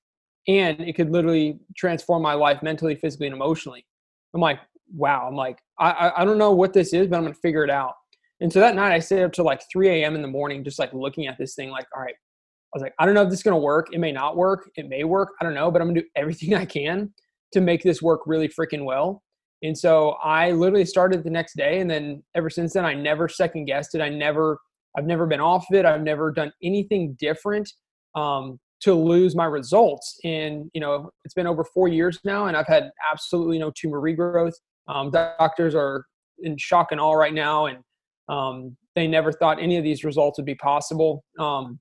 and 0.48 0.80
it 0.82 0.94
could 0.94 1.10
literally 1.10 1.60
transform 1.76 2.22
my 2.22 2.34
life 2.34 2.62
mentally 2.62 2.96
physically 2.96 3.28
and 3.28 3.36
emotionally. 3.36 3.86
I'm 4.34 4.42
like 4.42 4.60
wow 4.94 5.28
i'm 5.28 5.36
like 5.36 5.60
i 5.80 6.12
i 6.18 6.26
don't 6.26 6.38
know 6.38 6.52
what 6.52 6.74
this 6.74 6.94
is 6.94 7.08
but 7.08 7.18
i'm 7.18 7.24
gonna 7.24 7.34
figure 7.34 7.64
it 7.64 7.70
out 7.70 7.94
and 8.42 8.52
so 8.52 8.60
that 8.60 8.76
night 8.76 8.94
I 8.94 9.00
stayed 9.00 9.24
up 9.24 9.34
till 9.34 9.46
like 9.46 9.62
3 9.72 9.90
a.m. 9.90 10.16
in 10.16 10.22
the 10.22 10.28
morning, 10.28 10.64
just 10.64 10.80
like 10.80 10.94
looking 10.94 11.28
at 11.28 11.38
this 11.38 11.56
thing, 11.56 11.70
like, 11.70 11.88
all 11.96 12.02
right, 12.02 12.16
I 12.16 12.78
was 12.78 12.82
like, 12.82 12.94
I 13.00 13.06
don't 13.06 13.16
know 13.16 13.24
if 13.24 13.30
this 13.30 13.40
is 13.40 13.44
gonna 13.44 13.58
work. 13.58 13.94
It 13.94 14.00
may 14.00 14.12
not 14.12 14.38
work. 14.38 14.70
It 14.76 14.88
may 14.88 15.04
work. 15.04 15.30
I 15.42 15.44
don't 15.44 15.54
know, 15.54 15.72
but 15.72 15.82
I'm 15.82 15.90
gonna 15.90 16.02
do 16.02 16.08
everything 16.16 16.54
I 16.56 16.66
can 16.66 17.14
to 17.54 17.62
make 17.62 17.84
this 17.84 18.02
work 18.02 18.22
really 18.26 18.48
freaking 18.48 18.86
well. 18.86 19.24
And 19.62 19.78
so 19.78 20.12
I 20.24 20.52
literally 20.52 20.86
started 20.86 21.24
the 21.24 21.30
next 21.30 21.58
day, 21.58 21.80
and 21.80 21.90
then 21.90 22.24
ever 22.36 22.50
since 22.50 22.74
then, 22.74 22.86
I 22.86 22.94
never 22.94 23.28
second 23.28 23.66
guessed 23.66 23.94
it. 23.94 24.02
I 24.02 24.08
never, 24.08 24.58
I've 24.98 25.06
never 25.06 25.26
been 25.26 25.42
off 25.42 25.66
of 25.70 25.78
it. 25.78 25.86
I've 25.86 26.04
never 26.04 26.32
done 26.32 26.54
anything 26.64 27.18
different 27.20 27.70
um, 28.16 28.58
to 28.84 28.94
lose 28.94 29.36
my 29.36 29.46
results. 29.46 30.18
And 30.24 30.72
you 30.74 30.80
know, 30.80 31.10
it's 31.26 31.34
been 31.34 31.48
over 31.48 31.66
four 31.66 31.90
years 31.90 32.20
now, 32.24 32.46
and 32.46 32.56
I've 32.56 32.68
had 32.68 32.92
absolutely 33.12 33.60
no 33.60 33.72
tumor 33.76 34.00
regrowth. 34.00 34.54
Um, 34.90 35.12
doctors 35.12 35.76
are 35.76 36.06
in 36.40 36.58
shock 36.58 36.92
and 36.92 37.00
awe 37.00 37.14
right 37.14 37.34
now, 37.34 37.68
and 37.68 37.78
um, 38.28 38.76
they 38.96 39.08
never 39.08 39.32
thought 39.32 39.62
any 39.62 39.78
of 39.78 39.84
these 39.84 40.04
results 40.04 40.38
would 40.38 40.46
be 40.46 40.56
possible. 40.56 41.24
Um, 41.40 41.80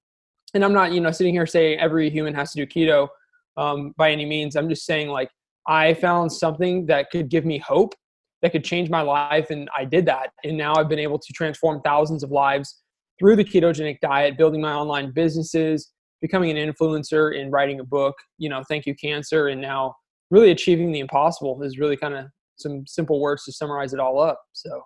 and 0.55 0.65
I'm 0.65 0.73
not, 0.73 0.93
you 0.93 1.01
know, 1.01 1.11
sitting 1.11 1.35
here 1.35 1.47
saying 1.47 1.79
every 1.81 2.11
human 2.11 2.35
has 2.35 2.53
to 2.53 2.65
do 2.65 2.67
keto 2.67 3.09
um, 3.57 3.95
by 3.97 4.11
any 4.11 4.25
means. 4.25 4.57
I'm 4.57 4.69
just 4.69 4.87
saying 4.87 5.09
like 5.09 5.31
I 5.67 5.95
found 5.95 6.33
something 6.33 6.87
that 6.87 7.11
could 7.11 7.29
give 7.29 7.45
me 7.45 7.59
hope, 7.59 7.95
that 8.43 8.53
could 8.53 8.65
change 8.65 8.89
my 8.89 9.03
life, 9.03 9.51
and 9.51 9.69
I 9.77 9.85
did 9.85 10.07
that. 10.07 10.31
And 10.45 10.57
now 10.57 10.75
I've 10.77 10.89
been 10.89 10.99
able 10.99 11.19
to 11.19 11.33
transform 11.33 11.81
thousands 11.83 12.23
of 12.23 12.31
lives 12.31 12.83
through 13.19 13.37
the 13.37 13.45
ketogenic 13.45 14.01
diet, 14.01 14.39
building 14.39 14.61
my 14.61 14.73
online 14.73 15.13
businesses, 15.13 15.91
becoming 16.21 16.57
an 16.57 16.73
influencer, 16.73 17.39
and 17.39 17.53
writing 17.53 17.81
a 17.81 17.85
book. 17.85 18.15
You 18.39 18.49
know, 18.49 18.63
thank 18.69 18.87
you 18.87 18.95
cancer, 18.95 19.49
and 19.49 19.61
now 19.61 19.95
really 20.31 20.51
achieving 20.51 20.93
the 20.93 21.01
impossible 21.01 21.63
is 21.63 21.79
really 21.79 21.97
kind 21.97 22.15
of 22.15 22.27
some 22.59 22.87
simple 22.87 23.21
words 23.21 23.45
to 23.45 23.53
summarize 23.53 23.93
it 23.93 24.01
all 24.01 24.21
up. 24.21 24.41
So, 24.53 24.83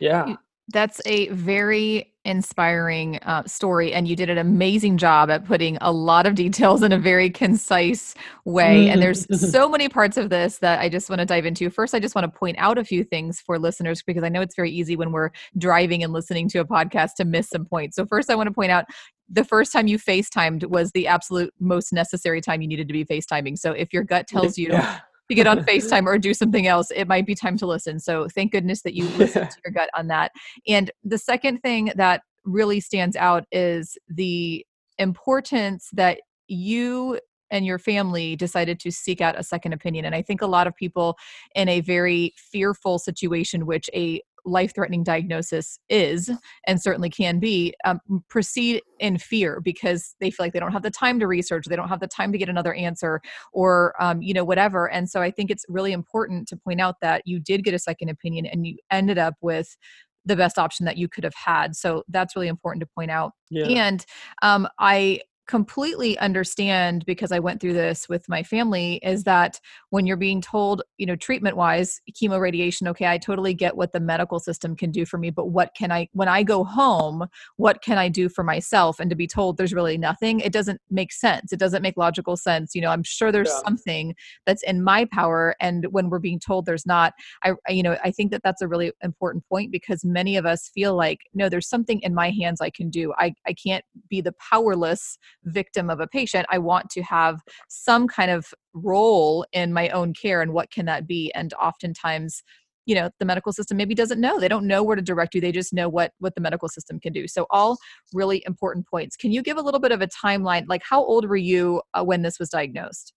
yeah. 0.00 0.36
That's 0.72 1.00
a 1.06 1.28
very 1.28 2.12
inspiring 2.24 3.18
uh, 3.18 3.44
story, 3.44 3.92
and 3.92 4.08
you 4.08 4.16
did 4.16 4.28
an 4.28 4.36
amazing 4.36 4.98
job 4.98 5.30
at 5.30 5.44
putting 5.44 5.78
a 5.80 5.92
lot 5.92 6.26
of 6.26 6.34
details 6.34 6.82
in 6.82 6.90
a 6.90 6.98
very 6.98 7.30
concise 7.30 8.16
way. 8.44 8.88
And 8.88 9.00
there's 9.00 9.50
so 9.52 9.68
many 9.70 9.88
parts 9.88 10.16
of 10.16 10.28
this 10.28 10.58
that 10.58 10.80
I 10.80 10.88
just 10.88 11.08
want 11.08 11.20
to 11.20 11.24
dive 11.24 11.46
into. 11.46 11.70
First, 11.70 11.94
I 11.94 12.00
just 12.00 12.16
want 12.16 12.24
to 12.24 12.36
point 12.36 12.56
out 12.58 12.78
a 12.78 12.84
few 12.84 13.04
things 13.04 13.40
for 13.40 13.60
listeners 13.60 14.02
because 14.02 14.24
I 14.24 14.28
know 14.28 14.40
it's 14.40 14.56
very 14.56 14.72
easy 14.72 14.96
when 14.96 15.12
we're 15.12 15.30
driving 15.56 16.02
and 16.02 16.12
listening 16.12 16.48
to 16.48 16.58
a 16.58 16.64
podcast 16.64 17.14
to 17.18 17.24
miss 17.24 17.48
some 17.48 17.64
points. 17.64 17.94
So, 17.94 18.04
first, 18.04 18.28
I 18.28 18.34
want 18.34 18.48
to 18.48 18.54
point 18.54 18.72
out 18.72 18.86
the 19.28 19.44
first 19.44 19.72
time 19.72 19.86
you 19.86 19.98
FaceTimed 19.98 20.68
was 20.68 20.90
the 20.92 21.06
absolute 21.06 21.54
most 21.60 21.92
necessary 21.92 22.40
time 22.40 22.60
you 22.60 22.66
needed 22.66 22.88
to 22.88 22.92
be 22.92 23.04
FaceTiming. 23.04 23.56
So, 23.56 23.70
if 23.70 23.92
your 23.92 24.02
gut 24.02 24.26
tells 24.26 24.58
you, 24.58 24.70
yeah 24.72 24.98
to 25.28 25.34
get 25.34 25.46
on 25.46 25.58
FaceTime 25.64 26.06
or 26.06 26.18
do 26.18 26.34
something 26.34 26.66
else, 26.66 26.90
it 26.94 27.08
might 27.08 27.26
be 27.26 27.34
time 27.34 27.56
to 27.58 27.66
listen. 27.66 27.98
So 28.00 28.28
thank 28.34 28.52
goodness 28.52 28.82
that 28.82 28.94
you 28.94 29.04
listened 29.10 29.50
to 29.50 29.56
your 29.64 29.72
gut 29.72 29.90
on 29.94 30.08
that. 30.08 30.32
And 30.66 30.90
the 31.04 31.18
second 31.18 31.58
thing 31.60 31.92
that 31.96 32.22
really 32.44 32.80
stands 32.80 33.16
out 33.16 33.44
is 33.50 33.98
the 34.08 34.64
importance 34.98 35.88
that 35.92 36.20
you 36.48 37.20
and 37.50 37.64
your 37.64 37.78
family 37.78 38.36
decided 38.36 38.80
to 38.80 38.90
seek 38.90 39.20
out 39.20 39.38
a 39.38 39.42
second 39.42 39.72
opinion. 39.72 40.04
And 40.04 40.14
I 40.14 40.22
think 40.22 40.42
a 40.42 40.46
lot 40.46 40.66
of 40.66 40.74
people 40.74 41.16
in 41.54 41.68
a 41.68 41.80
very 41.80 42.34
fearful 42.36 42.98
situation, 42.98 43.66
which 43.66 43.88
a 43.94 44.20
life 44.46 44.74
threatening 44.74 45.02
diagnosis 45.02 45.78
is 45.88 46.30
and 46.66 46.80
certainly 46.80 47.10
can 47.10 47.38
be 47.38 47.74
um, 47.84 48.00
proceed 48.28 48.80
in 49.00 49.18
fear 49.18 49.60
because 49.60 50.14
they 50.20 50.30
feel 50.30 50.44
like 50.44 50.52
they 50.52 50.60
don't 50.60 50.72
have 50.72 50.82
the 50.82 50.90
time 50.90 51.18
to 51.20 51.26
research 51.26 51.66
they 51.66 51.76
don't 51.76 51.88
have 51.88 52.00
the 52.00 52.06
time 52.06 52.32
to 52.32 52.38
get 52.38 52.48
another 52.48 52.72
answer 52.74 53.20
or 53.52 53.94
um, 54.00 54.22
you 54.22 54.32
know 54.32 54.44
whatever. 54.44 54.90
And 54.90 55.10
so 55.10 55.20
i 55.20 55.30
think 55.30 55.50
it's 55.50 55.64
really 55.68 55.92
important 55.92 56.48
to 56.48 56.56
point 56.56 56.80
out 56.80 56.96
that 57.02 57.22
you 57.26 57.40
did 57.40 57.64
get 57.64 57.74
a 57.74 57.78
second 57.78 58.08
opinion 58.08 58.46
and 58.46 58.66
you 58.66 58.76
ended 58.90 59.18
up 59.18 59.34
with 59.40 59.76
the 60.24 60.36
best 60.36 60.58
option 60.58 60.84
that 60.86 60.96
you 60.96 61.08
could 61.08 61.22
have 61.24 61.34
had. 61.34 61.76
So 61.76 62.02
that's 62.08 62.34
really 62.34 62.48
important 62.48 62.80
to 62.80 62.88
point 62.94 63.10
out. 63.10 63.32
Yeah. 63.50 63.66
and 63.66 64.04
um, 64.42 64.68
i 64.78 65.20
completely 65.46 66.18
understand 66.18 67.04
because 67.06 67.30
I 67.30 67.38
went 67.38 67.60
through 67.60 67.74
this 67.74 68.08
with 68.08 68.28
my 68.28 68.42
family 68.42 69.00
is 69.02 69.24
that 69.24 69.60
when 69.90 70.04
you're 70.04 70.16
being 70.16 70.40
told, 70.40 70.82
you 70.98 71.06
know, 71.06 71.16
treatment 71.16 71.56
wise, 71.56 72.00
chemo 72.12 72.40
radiation, 72.40 72.88
okay, 72.88 73.06
I 73.06 73.18
totally 73.18 73.54
get 73.54 73.76
what 73.76 73.92
the 73.92 74.00
medical 74.00 74.40
system 74.40 74.74
can 74.74 74.90
do 74.90 75.06
for 75.06 75.18
me, 75.18 75.30
but 75.30 75.46
what 75.46 75.70
can 75.76 75.92
I, 75.92 76.08
when 76.12 76.28
I 76.28 76.42
go 76.42 76.64
home, 76.64 77.26
what 77.56 77.80
can 77.82 77.96
I 77.96 78.08
do 78.08 78.28
for 78.28 78.42
myself? 78.42 78.98
And 78.98 79.08
to 79.10 79.16
be 79.16 79.26
told 79.26 79.56
there's 79.56 79.74
really 79.74 79.96
nothing, 79.96 80.40
it 80.40 80.52
doesn't 80.52 80.80
make 80.90 81.12
sense. 81.12 81.52
It 81.52 81.60
doesn't 81.60 81.82
make 81.82 81.96
logical 81.96 82.36
sense. 82.36 82.74
You 82.74 82.80
know, 82.80 82.90
I'm 82.90 83.04
sure 83.04 83.30
there's 83.30 83.48
yeah. 83.48 83.60
something 83.64 84.14
that's 84.46 84.64
in 84.64 84.82
my 84.82 85.04
power. 85.04 85.54
And 85.60 85.86
when 85.90 86.10
we're 86.10 86.18
being 86.18 86.40
told 86.40 86.66
there's 86.66 86.86
not, 86.86 87.14
I, 87.44 87.52
you 87.68 87.82
know, 87.82 87.96
I 88.02 88.10
think 88.10 88.32
that 88.32 88.42
that's 88.42 88.62
a 88.62 88.68
really 88.68 88.90
important 89.02 89.44
point 89.48 89.70
because 89.70 90.04
many 90.04 90.36
of 90.36 90.44
us 90.44 90.68
feel 90.74 90.96
like, 90.96 91.20
no, 91.34 91.48
there's 91.48 91.68
something 91.68 92.00
in 92.00 92.14
my 92.14 92.30
hands 92.30 92.60
I 92.60 92.70
can 92.70 92.90
do. 92.90 93.14
I, 93.18 93.34
I 93.46 93.52
can't 93.52 93.84
be 94.08 94.20
the 94.20 94.34
powerless 94.50 95.18
victim 95.46 95.88
of 95.88 96.00
a 96.00 96.06
patient 96.06 96.46
i 96.50 96.58
want 96.58 96.90
to 96.90 97.02
have 97.02 97.40
some 97.68 98.06
kind 98.06 98.30
of 98.30 98.52
role 98.76 99.46
in 99.52 99.72
my 99.72 99.88
own 99.90 100.12
care 100.12 100.42
and 100.42 100.52
what 100.52 100.70
can 100.70 100.86
that 100.86 101.06
be. 101.06 101.32
And 101.34 101.52
oftentimes 101.54 102.42
you 102.84 102.94
know 102.94 103.10
the 103.18 103.24
medical 103.24 103.52
system 103.52 103.76
maybe 103.76 103.96
doesn't 103.96 104.20
know. 104.20 104.38
They 104.38 104.46
don't 104.46 104.66
know 104.66 104.84
where 104.84 104.94
to 104.94 105.02
direct 105.02 105.34
you. 105.34 105.40
They 105.40 105.50
just 105.50 105.72
know 105.72 105.88
what 105.88 106.12
what 106.20 106.36
the 106.36 106.40
medical 106.40 106.68
system 106.68 107.00
can 107.00 107.12
do. 107.12 107.26
So 107.26 107.46
all 107.50 107.78
really 108.14 108.44
important 108.46 108.86
points. 108.86 109.16
Can 109.16 109.32
you 109.32 109.42
give 109.42 109.56
a 109.56 109.60
little 109.60 109.80
bit 109.80 109.90
of 109.90 110.02
a 110.02 110.06
timeline? 110.06 110.66
Like 110.68 110.82
how 110.88 111.04
old 111.04 111.28
were 111.28 111.36
you 111.36 111.82
uh, 111.94 112.04
when 112.04 112.22
this 112.22 112.38
was 112.38 112.48
diagnosed? 112.48 113.12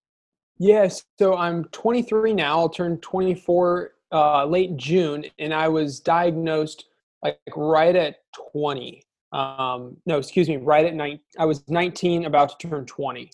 Yes. 0.57 1.03
So 1.19 1.37
i'm 1.37 1.65
23 1.65 2.33
now. 2.33 2.59
I'll 2.59 2.69
turn 2.69 2.97
24 2.97 3.91
uh, 4.11 4.43
late 4.45 4.75
june 4.75 5.23
and 5.37 5.53
i 5.53 5.67
was 5.67 5.99
diagnosed 5.99 6.85
like 7.21 7.37
right 7.55 7.95
at 7.95 8.15
20 8.51 9.03
um 9.31 9.95
no 10.05 10.17
excuse 10.17 10.49
me 10.49 10.57
right 10.57 10.85
at 10.85 10.95
night 10.95 11.19
i 11.37 11.45
was 11.45 11.67
19 11.69 12.25
about 12.25 12.57
to 12.57 12.67
turn 12.67 12.85
20 12.85 13.31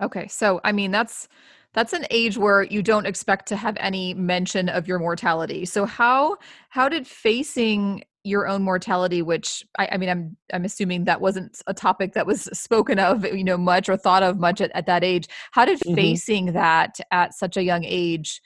okay 0.00 0.26
so 0.28 0.60
i 0.64 0.72
mean 0.72 0.90
that's 0.90 1.28
that's 1.74 1.92
an 1.92 2.06
age 2.10 2.36
where 2.36 2.64
you 2.64 2.82
don't 2.82 3.06
expect 3.06 3.48
to 3.48 3.56
have 3.56 3.76
any 3.80 4.14
mention 4.14 4.68
of 4.68 4.86
your 4.86 4.98
mortality 4.98 5.64
so 5.64 5.84
how 5.84 6.36
how 6.68 6.88
did 6.88 7.06
facing 7.06 8.02
your 8.24 8.46
own 8.46 8.62
mortality 8.62 9.20
which 9.20 9.64
I, 9.78 9.88
I, 9.92 9.96
mean 9.96 10.08
i'm 10.08 10.36
i'm 10.52 10.64
assuming 10.64 11.04
that 11.04 11.20
wasn't 11.20 11.60
a 11.66 11.74
topic 11.74 12.12
that 12.12 12.26
was 12.26 12.42
spoken 12.52 12.98
of 13.00 13.24
you 13.24 13.44
know 13.44 13.58
much 13.58 13.88
or 13.88 13.96
thought 13.96 14.22
of 14.22 14.38
much 14.38 14.60
at, 14.60 14.70
at 14.74 14.86
that 14.86 15.02
age 15.02 15.26
how 15.50 15.64
did 15.64 15.80
mm-hmm. 15.80 15.96
facing 15.96 16.52
that 16.52 17.00
at 17.10 17.34
such 17.34 17.56
a 17.56 17.64
young 17.64 17.82
age 17.84 18.40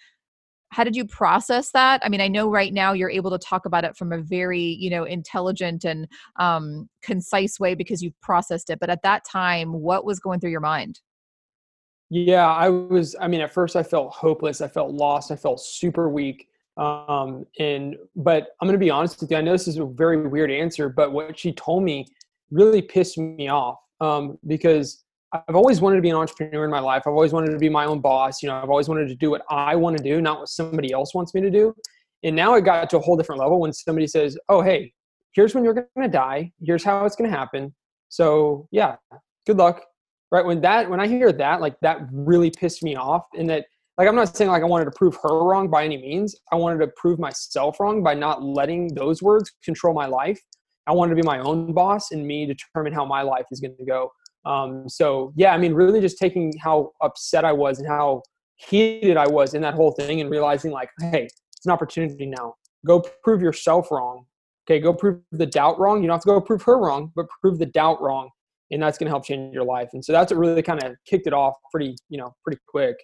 how 0.71 0.85
did 0.85 0.97
you 0.97 1.05
process 1.05 1.71
that? 1.73 2.01
I 2.05 2.09
mean 2.09 2.21
i 2.21 2.29
know 2.29 2.51
right 2.51 2.73
now 2.73 2.93
you're 2.93 3.11
able 3.11 3.31
to 3.31 3.39
talk 3.39 3.67
about 3.67 3.85
it 3.85 3.97
from 3.97 4.13
a 4.13 4.19
very 4.19 4.61
you 4.61 4.91
know 4.91 5.05
intelligent 5.05 5.85
and 5.85 6.09
um, 6.39 6.89
concise 7.03 7.59
way 7.61 7.75
because 7.75 8.03
you've 8.03 8.21
processed 8.21 8.71
it 8.71 8.79
but 8.81 8.91
at 8.91 9.03
that 9.03 9.25
time 9.25 9.73
what 9.73 10.05
was 10.05 10.19
going 10.21 10.41
through 10.41 10.51
your 10.51 10.61
mind? 10.61 11.01
Yeah 12.11 12.47
i 12.47 12.69
was 12.69 13.17
i 13.21 13.27
mean 13.27 13.41
at 13.41 13.53
first 13.53 13.75
i 13.75 13.83
felt 13.83 14.13
hopeless 14.13 14.61
i 14.61 14.69
felt 14.69 14.93
lost 14.93 15.33
i 15.33 15.37
felt 15.37 15.61
super 15.61 16.09
weak 16.09 16.49
um, 16.77 17.47
and 17.59 17.97
but 18.15 18.49
i'm 18.61 18.69
going 18.69 18.79
to 18.79 18.85
be 18.85 18.91
honest 18.91 19.21
with 19.21 19.31
you 19.31 19.37
i 19.37 19.41
know 19.41 19.53
this 19.53 19.67
is 19.67 19.79
a 19.79 19.85
very 19.85 20.27
weird 20.29 20.51
answer 20.51 20.89
but 20.89 21.13
what 21.13 21.37
she 21.39 21.53
told 21.53 21.83
me 21.83 22.07
really 22.51 22.81
pissed 22.81 23.19
me 23.19 23.49
off 23.49 23.79
um, 24.01 24.39
because 24.47 25.05
I've 25.33 25.57
always 25.57 25.81
wanted 25.81 25.97
to 25.97 26.03
be 26.03 26.11
an 26.11 26.17
entrepreneur 26.17 26.65
in 26.65 26.71
my 26.71 26.79
life. 26.79 27.03
I've 27.07 27.13
always 27.13 27.33
wanted 27.33 27.51
to 27.51 27.59
be 27.59 27.69
my 27.69 27.85
own 27.85 28.01
boss. 28.01 28.43
You 28.43 28.49
know, 28.49 28.57
I've 28.57 28.71
always 28.71 28.89
wanted 28.89 29.09
to 29.09 29.15
do 29.15 29.31
what 29.31 29.43
I 29.51 29.75
want 29.75 29.97
to 29.97 30.03
do, 30.03 30.21
not 30.21 30.41
what 30.41 30.49
somebody 30.49 30.93
else 30.93 31.15
wants 31.15 31.35
me 31.35 31.41
to 31.41 31.51
do. 31.51 31.75
And 32.23 32.35
now 32.37 32.55
it 32.55 32.63
got 32.63 32.89
to 32.91 32.99
a 32.99 33.01
whole 33.01 33.17
different 33.17 33.41
level 33.41 33.61
when 33.61 33.73
somebody 33.73 34.07
says, 34.07 34.39
"Oh, 34.49 34.63
hey, 34.63 34.93
here's 35.33 35.55
when 35.55 35.65
you're 35.65 35.75
going 35.75 35.87
to 36.01 36.09
die. 36.09 36.53
Here's 36.65 36.85
how 36.85 37.05
it's 37.05 37.17
going 37.17 37.31
to 37.31 37.37
happen." 37.37 37.75
So, 38.09 38.69
yeah, 38.71 38.97
good 39.47 39.59
luck. 39.59 39.85
Right 40.33 40.45
when 40.45 40.61
that 40.63 40.89
when 40.89 41.01
I 41.01 41.07
hear 41.07 41.33
that, 41.33 41.61
like 41.61 41.79
that 41.83 42.01
really 42.13 42.51
pissed 42.51 42.83
me 42.83 42.97
off 42.97 43.27
and 43.37 43.49
that 43.51 43.67
like 43.99 44.09
I'm 44.09 44.15
not 44.17 44.37
saying 44.37 44.51
like 44.51 44.63
I 44.63 44.67
wanted 44.67 44.87
to 44.87 44.91
prove 44.91 45.17
her 45.23 45.45
wrong 45.45 45.69
by 45.69 45.85
any 45.85 45.97
means. 45.97 46.35
I 46.53 46.57
wanted 46.57 46.79
to 46.79 46.89
prove 46.97 47.19
myself 47.19 47.81
wrong 47.81 48.03
by 48.03 48.15
not 48.15 48.43
letting 48.43 48.89
those 48.95 49.23
words 49.23 49.53
control 49.65 49.95
my 49.95 50.07
life. 50.07 50.41
I 50.87 50.93
wanted 50.93 51.17
to 51.17 51.23
be 51.23 51.27
my 51.27 51.39
own 51.39 51.73
boss 51.73 52.11
and 52.11 52.27
me 52.27 52.47
determine 52.47 52.93
how 52.93 53.05
my 53.05 53.23
life 53.23 53.47
is 53.51 53.61
going 53.61 53.77
to 53.77 53.85
go. 53.85 54.11
Um, 54.47 54.89
so 54.89 55.33
yeah, 55.37 55.53
I 55.53 55.59
mean, 55.59 55.75
really 55.75 56.01
just 56.01 56.19
taking 56.19 56.53
how 56.63 56.93
upset 57.03 57.45
I 57.45 57.53
was 57.53 57.79
and 57.79 57.89
how 57.89 58.23
heated 58.57 59.17
I 59.17 59.27
was 59.27 59.55
in 59.55 59.63
that 59.63 59.75
whole 59.75 59.93
thing 59.93 60.21
and 60.21 60.31
realizing 60.31 60.71
like, 60.71 60.89
hey, 61.01 61.25
it's 61.25 61.67
an 61.67 61.73
opportunity 61.73 62.27
now. 62.27 62.55
Go 62.87 63.05
prove 63.23 63.43
yourself 63.43 63.91
wrong. 63.91 64.25
Okay, 64.69 64.81
go 64.81 64.95
prove 64.95 65.21
the 65.33 65.47
doubt 65.47 65.79
wrong. 65.79 66.03
You 66.03 66.09
don't 66.09 66.15
have 66.15 66.23
to 66.23 66.27
go 66.27 66.41
prove 66.41 66.63
her 66.63 66.79
wrong, 66.79 67.13
but 67.15 67.27
prove 67.41 67.59
the 67.59 67.67
doubt 67.67 68.01
wrong, 68.01 68.31
and 68.71 68.83
that's 68.83 68.99
going 68.99 69.07
to 69.07 69.11
help 69.11 69.25
change 69.25 69.53
your 69.53 69.65
life. 69.65 69.91
And 69.93 70.05
so 70.05 70.13
that's 70.13 70.33
what 70.33 70.39
really 70.39 70.63
kind 70.63 70.83
of 70.83 70.95
kicked 71.07 71.27
it 71.27 71.33
off 71.33 71.55
pretty, 71.71 71.97
you 72.09 72.19
know, 72.19 72.35
pretty 72.45 72.61
quick. 72.69 72.97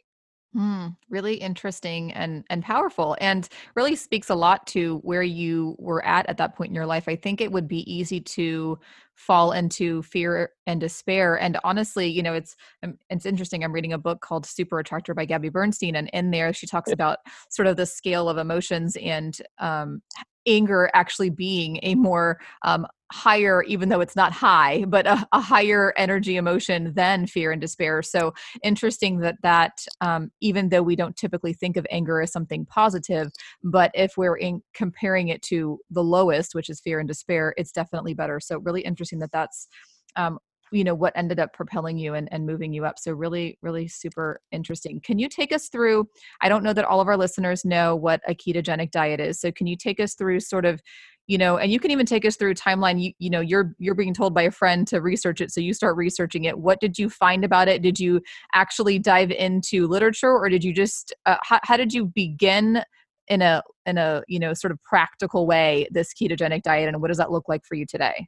Mm, 0.54 0.96
really 1.08 1.36
interesting 1.36 2.12
and 2.12 2.44
and 2.50 2.62
powerful, 2.62 3.16
and 3.22 3.48
really 3.74 3.96
speaks 3.96 4.28
a 4.28 4.34
lot 4.34 4.66
to 4.66 4.98
where 4.98 5.22
you 5.22 5.74
were 5.78 6.04
at 6.04 6.28
at 6.28 6.36
that 6.36 6.54
point 6.54 6.68
in 6.68 6.74
your 6.74 6.84
life. 6.84 7.08
I 7.08 7.16
think 7.16 7.40
it 7.40 7.50
would 7.50 7.66
be 7.66 7.90
easy 7.90 8.20
to 8.20 8.78
fall 9.14 9.52
into 9.52 10.02
fear 10.02 10.50
and 10.66 10.78
despair. 10.78 11.40
And 11.40 11.58
honestly, 11.64 12.06
you 12.08 12.22
know, 12.22 12.34
it's 12.34 12.54
um, 12.82 12.98
it's 13.08 13.24
interesting. 13.24 13.64
I'm 13.64 13.72
reading 13.72 13.94
a 13.94 13.98
book 13.98 14.20
called 14.20 14.44
Super 14.44 14.78
Attractor 14.78 15.14
by 15.14 15.24
Gabby 15.24 15.48
Bernstein, 15.48 15.96
and 15.96 16.10
in 16.12 16.30
there 16.30 16.52
she 16.52 16.66
talks 16.66 16.92
about 16.92 17.20
sort 17.48 17.66
of 17.66 17.78
the 17.78 17.86
scale 17.86 18.28
of 18.28 18.36
emotions 18.36 18.94
and 19.00 19.38
um, 19.58 20.02
anger 20.46 20.90
actually 20.94 21.30
being 21.30 21.78
a 21.82 21.94
more 21.94 22.40
um, 22.62 22.86
higher 23.12 23.62
even 23.64 23.90
though 23.90 24.00
it's 24.00 24.16
not 24.16 24.32
high 24.32 24.84
but 24.88 25.06
a, 25.06 25.26
a, 25.32 25.40
higher 25.40 25.92
energy 25.98 26.36
emotion 26.36 26.92
than 26.94 27.26
fear 27.26 27.52
and 27.52 27.60
despair. 27.60 28.02
So 28.02 28.32
interesting 28.62 29.18
that 29.18 29.36
that 29.42 29.84
um, 30.00 30.30
even 30.40 30.70
though 30.70 30.82
we 30.82 30.96
don't 30.96 31.16
typically 31.16 31.52
think 31.52 31.76
of 31.76 31.86
anger 31.90 32.22
as 32.22 32.32
something 32.32 32.64
positive 32.64 33.28
but 33.62 33.90
if 33.94 34.16
we're 34.16 34.36
in 34.36 34.62
comparing 34.72 35.28
it 35.28 35.42
to 35.42 35.78
the 35.90 36.02
lowest 36.02 36.54
which 36.54 36.70
is 36.70 36.80
fear 36.80 36.98
and 37.00 37.08
despair 37.08 37.54
it's 37.56 37.72
definitely 37.72 38.14
better. 38.14 38.40
So 38.40 38.58
really 38.58 38.80
interesting 38.80 39.18
that 39.18 39.32
that's 39.32 39.68
um, 40.16 40.38
you 40.72 40.84
know 40.84 40.94
what 40.94 41.12
ended 41.16 41.38
up 41.38 41.52
propelling 41.52 41.98
you 41.98 42.14
and, 42.14 42.28
and 42.32 42.46
moving 42.46 42.72
you 42.72 42.84
up 42.84 42.98
so 42.98 43.12
really 43.12 43.58
really 43.62 43.86
super 43.88 44.40
interesting. 44.50 45.00
Can 45.00 45.18
you 45.18 45.28
take 45.28 45.52
us 45.52 45.68
through 45.68 46.08
i 46.40 46.48
don't 46.48 46.62
know 46.62 46.72
that 46.72 46.84
all 46.84 47.00
of 47.00 47.08
our 47.08 47.16
listeners 47.16 47.64
know 47.64 47.94
what 47.94 48.20
a 48.26 48.34
ketogenic 48.34 48.90
diet 48.90 49.20
is 49.20 49.40
so 49.40 49.52
can 49.52 49.66
you 49.66 49.76
take 49.76 50.00
us 50.00 50.14
through 50.14 50.40
sort 50.40 50.64
of 50.64 50.80
you 51.26 51.38
know 51.38 51.56
and 51.56 51.70
you 51.70 51.78
can 51.78 51.90
even 51.90 52.06
take 52.06 52.24
us 52.24 52.36
through 52.36 52.54
timeline 52.54 53.02
you, 53.02 53.12
you 53.18 53.30
know 53.30 53.40
you're 53.40 53.74
you're 53.78 53.94
being 53.94 54.14
told 54.14 54.34
by 54.34 54.42
a 54.42 54.50
friend 54.50 54.86
to 54.88 55.00
research 55.00 55.40
it 55.40 55.50
so 55.50 55.60
you 55.60 55.72
start 55.72 55.96
researching 55.96 56.44
it. 56.44 56.58
What 56.58 56.80
did 56.80 56.98
you 56.98 57.08
find 57.08 57.44
about 57.44 57.68
it? 57.68 57.82
Did 57.82 57.98
you 57.98 58.20
actually 58.54 58.98
dive 58.98 59.30
into 59.30 59.86
literature 59.86 60.30
or 60.30 60.48
did 60.48 60.64
you 60.64 60.72
just 60.72 61.14
uh, 61.26 61.36
how, 61.42 61.60
how 61.62 61.76
did 61.76 61.92
you 61.92 62.06
begin 62.06 62.82
in 63.28 63.40
a 63.40 63.62
in 63.86 63.98
a 63.98 64.22
you 64.28 64.38
know 64.38 64.52
sort 64.52 64.72
of 64.72 64.82
practical 64.82 65.46
way 65.46 65.86
this 65.90 66.12
ketogenic 66.12 66.62
diet 66.62 66.88
and 66.88 67.00
what 67.00 67.08
does 67.08 67.18
that 67.18 67.30
look 67.30 67.48
like 67.48 67.64
for 67.64 67.76
you 67.76 67.86
today 67.86 68.26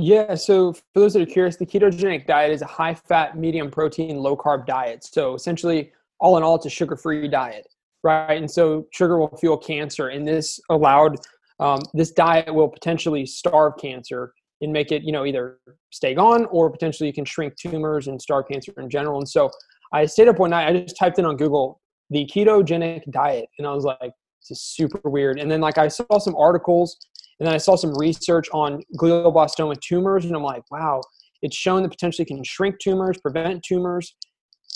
yeah, 0.00 0.36
so 0.36 0.74
for 0.74 0.82
those 0.94 1.14
that 1.14 1.22
are 1.22 1.26
curious, 1.26 1.56
the 1.56 1.66
ketogenic 1.66 2.24
diet 2.24 2.52
is 2.52 2.62
a 2.62 2.66
high 2.66 2.94
fat, 2.94 3.36
medium 3.36 3.68
protein, 3.68 4.18
low 4.18 4.36
carb 4.36 4.64
diet. 4.64 5.02
So 5.02 5.34
essentially, 5.34 5.90
all 6.20 6.36
in 6.36 6.44
all, 6.44 6.54
it's 6.54 6.66
a 6.66 6.70
sugar 6.70 6.96
free 6.96 7.26
diet, 7.26 7.66
right? 8.04 8.36
And 8.36 8.48
so 8.48 8.86
sugar 8.92 9.18
will 9.18 9.36
fuel 9.38 9.56
cancer, 9.56 10.10
and 10.10 10.26
this 10.26 10.60
allowed 10.70 11.16
um, 11.58 11.80
this 11.94 12.12
diet 12.12 12.54
will 12.54 12.68
potentially 12.68 13.26
starve 13.26 13.72
cancer 13.76 14.32
and 14.60 14.72
make 14.72 14.92
it, 14.92 15.02
you 15.02 15.10
know, 15.10 15.26
either 15.26 15.58
stay 15.90 16.14
gone 16.14 16.46
or 16.52 16.70
potentially 16.70 17.08
you 17.08 17.12
can 17.12 17.24
shrink 17.24 17.56
tumors 17.56 18.06
and 18.06 18.22
starve 18.22 18.46
cancer 18.48 18.72
in 18.78 18.88
general. 18.88 19.18
And 19.18 19.28
so 19.28 19.50
I 19.92 20.06
stayed 20.06 20.28
up 20.28 20.38
one 20.38 20.50
night, 20.50 20.68
I 20.68 20.80
just 20.80 20.96
typed 20.96 21.18
in 21.18 21.24
on 21.24 21.36
Google 21.36 21.80
the 22.10 22.24
ketogenic 22.32 23.02
diet, 23.10 23.48
and 23.58 23.66
I 23.66 23.74
was 23.74 23.84
like, 23.84 23.98
this 24.00 24.52
is 24.52 24.62
super 24.62 25.10
weird. 25.10 25.40
And 25.40 25.50
then 25.50 25.60
like 25.60 25.76
I 25.76 25.88
saw 25.88 26.18
some 26.20 26.36
articles 26.36 26.96
and 27.38 27.46
then 27.46 27.54
I 27.54 27.58
saw 27.58 27.76
some 27.76 27.96
research 27.96 28.48
on 28.52 28.82
glioblastoma 28.96 29.80
tumors, 29.80 30.24
and 30.24 30.34
I'm 30.34 30.42
like, 30.42 30.64
wow, 30.70 31.00
it's 31.42 31.56
shown 31.56 31.82
that 31.82 31.90
potentially 31.90 32.24
can 32.24 32.42
shrink 32.42 32.78
tumors, 32.80 33.18
prevent 33.18 33.62
tumors, 33.62 34.16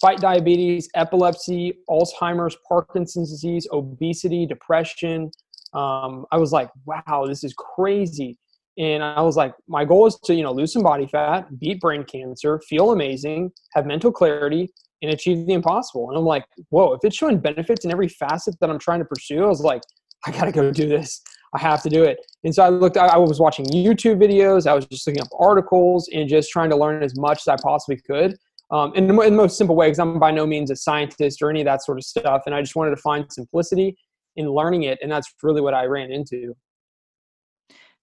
fight 0.00 0.20
diabetes, 0.20 0.88
epilepsy, 0.94 1.78
Alzheimer's, 1.88 2.56
Parkinson's 2.68 3.30
disease, 3.30 3.66
obesity, 3.72 4.46
depression. 4.46 5.30
Um, 5.74 6.26
I 6.30 6.36
was 6.36 6.52
like, 6.52 6.70
wow, 6.84 7.24
this 7.26 7.44
is 7.44 7.54
crazy. 7.54 8.38
And 8.78 9.02
I 9.02 9.20
was 9.20 9.36
like, 9.36 9.52
my 9.68 9.84
goal 9.84 10.06
is 10.06 10.18
to, 10.24 10.34
you 10.34 10.42
know, 10.42 10.52
lose 10.52 10.72
some 10.72 10.82
body 10.82 11.06
fat, 11.06 11.58
beat 11.58 11.80
brain 11.80 12.04
cancer, 12.04 12.60
feel 12.68 12.92
amazing, 12.92 13.52
have 13.74 13.86
mental 13.86 14.10
clarity, 14.10 14.70
and 15.02 15.12
achieve 15.12 15.46
the 15.46 15.52
impossible. 15.52 16.08
And 16.08 16.16
I'm 16.16 16.24
like, 16.24 16.44
whoa, 16.70 16.94
if 16.94 17.00
it's 17.02 17.16
showing 17.16 17.38
benefits 17.38 17.84
in 17.84 17.90
every 17.90 18.08
facet 18.08 18.54
that 18.60 18.70
I'm 18.70 18.78
trying 18.78 19.00
to 19.00 19.04
pursue, 19.04 19.44
I 19.44 19.48
was 19.48 19.60
like, 19.60 19.82
I 20.26 20.30
gotta 20.30 20.52
go 20.52 20.70
do 20.70 20.88
this. 20.88 21.20
I 21.54 21.58
have 21.58 21.82
to 21.82 21.90
do 21.90 22.02
it. 22.02 22.18
And 22.44 22.54
so 22.54 22.62
I 22.62 22.68
looked, 22.68 22.96
I 22.96 23.16
was 23.18 23.38
watching 23.38 23.66
YouTube 23.66 24.16
videos, 24.16 24.66
I 24.66 24.74
was 24.74 24.86
just 24.86 25.06
looking 25.06 25.22
up 25.22 25.28
articles 25.38 26.08
and 26.12 26.28
just 26.28 26.50
trying 26.50 26.70
to 26.70 26.76
learn 26.76 27.02
as 27.02 27.16
much 27.16 27.40
as 27.40 27.48
I 27.48 27.56
possibly 27.62 28.00
could. 28.00 28.36
Um, 28.70 28.92
in, 28.94 29.06
the, 29.06 29.20
in 29.20 29.36
the 29.36 29.42
most 29.42 29.58
simple 29.58 29.76
way, 29.76 29.88
because 29.88 29.98
I'm 29.98 30.18
by 30.18 30.30
no 30.30 30.46
means 30.46 30.70
a 30.70 30.76
scientist 30.76 31.42
or 31.42 31.50
any 31.50 31.60
of 31.60 31.66
that 31.66 31.84
sort 31.84 31.98
of 31.98 32.04
stuff. 32.04 32.44
And 32.46 32.54
I 32.54 32.62
just 32.62 32.74
wanted 32.74 32.90
to 32.92 32.96
find 32.96 33.30
simplicity 33.30 33.94
in 34.36 34.48
learning 34.48 34.84
it. 34.84 34.98
And 35.02 35.12
that's 35.12 35.30
really 35.42 35.60
what 35.60 35.74
I 35.74 35.84
ran 35.84 36.10
into. 36.10 36.54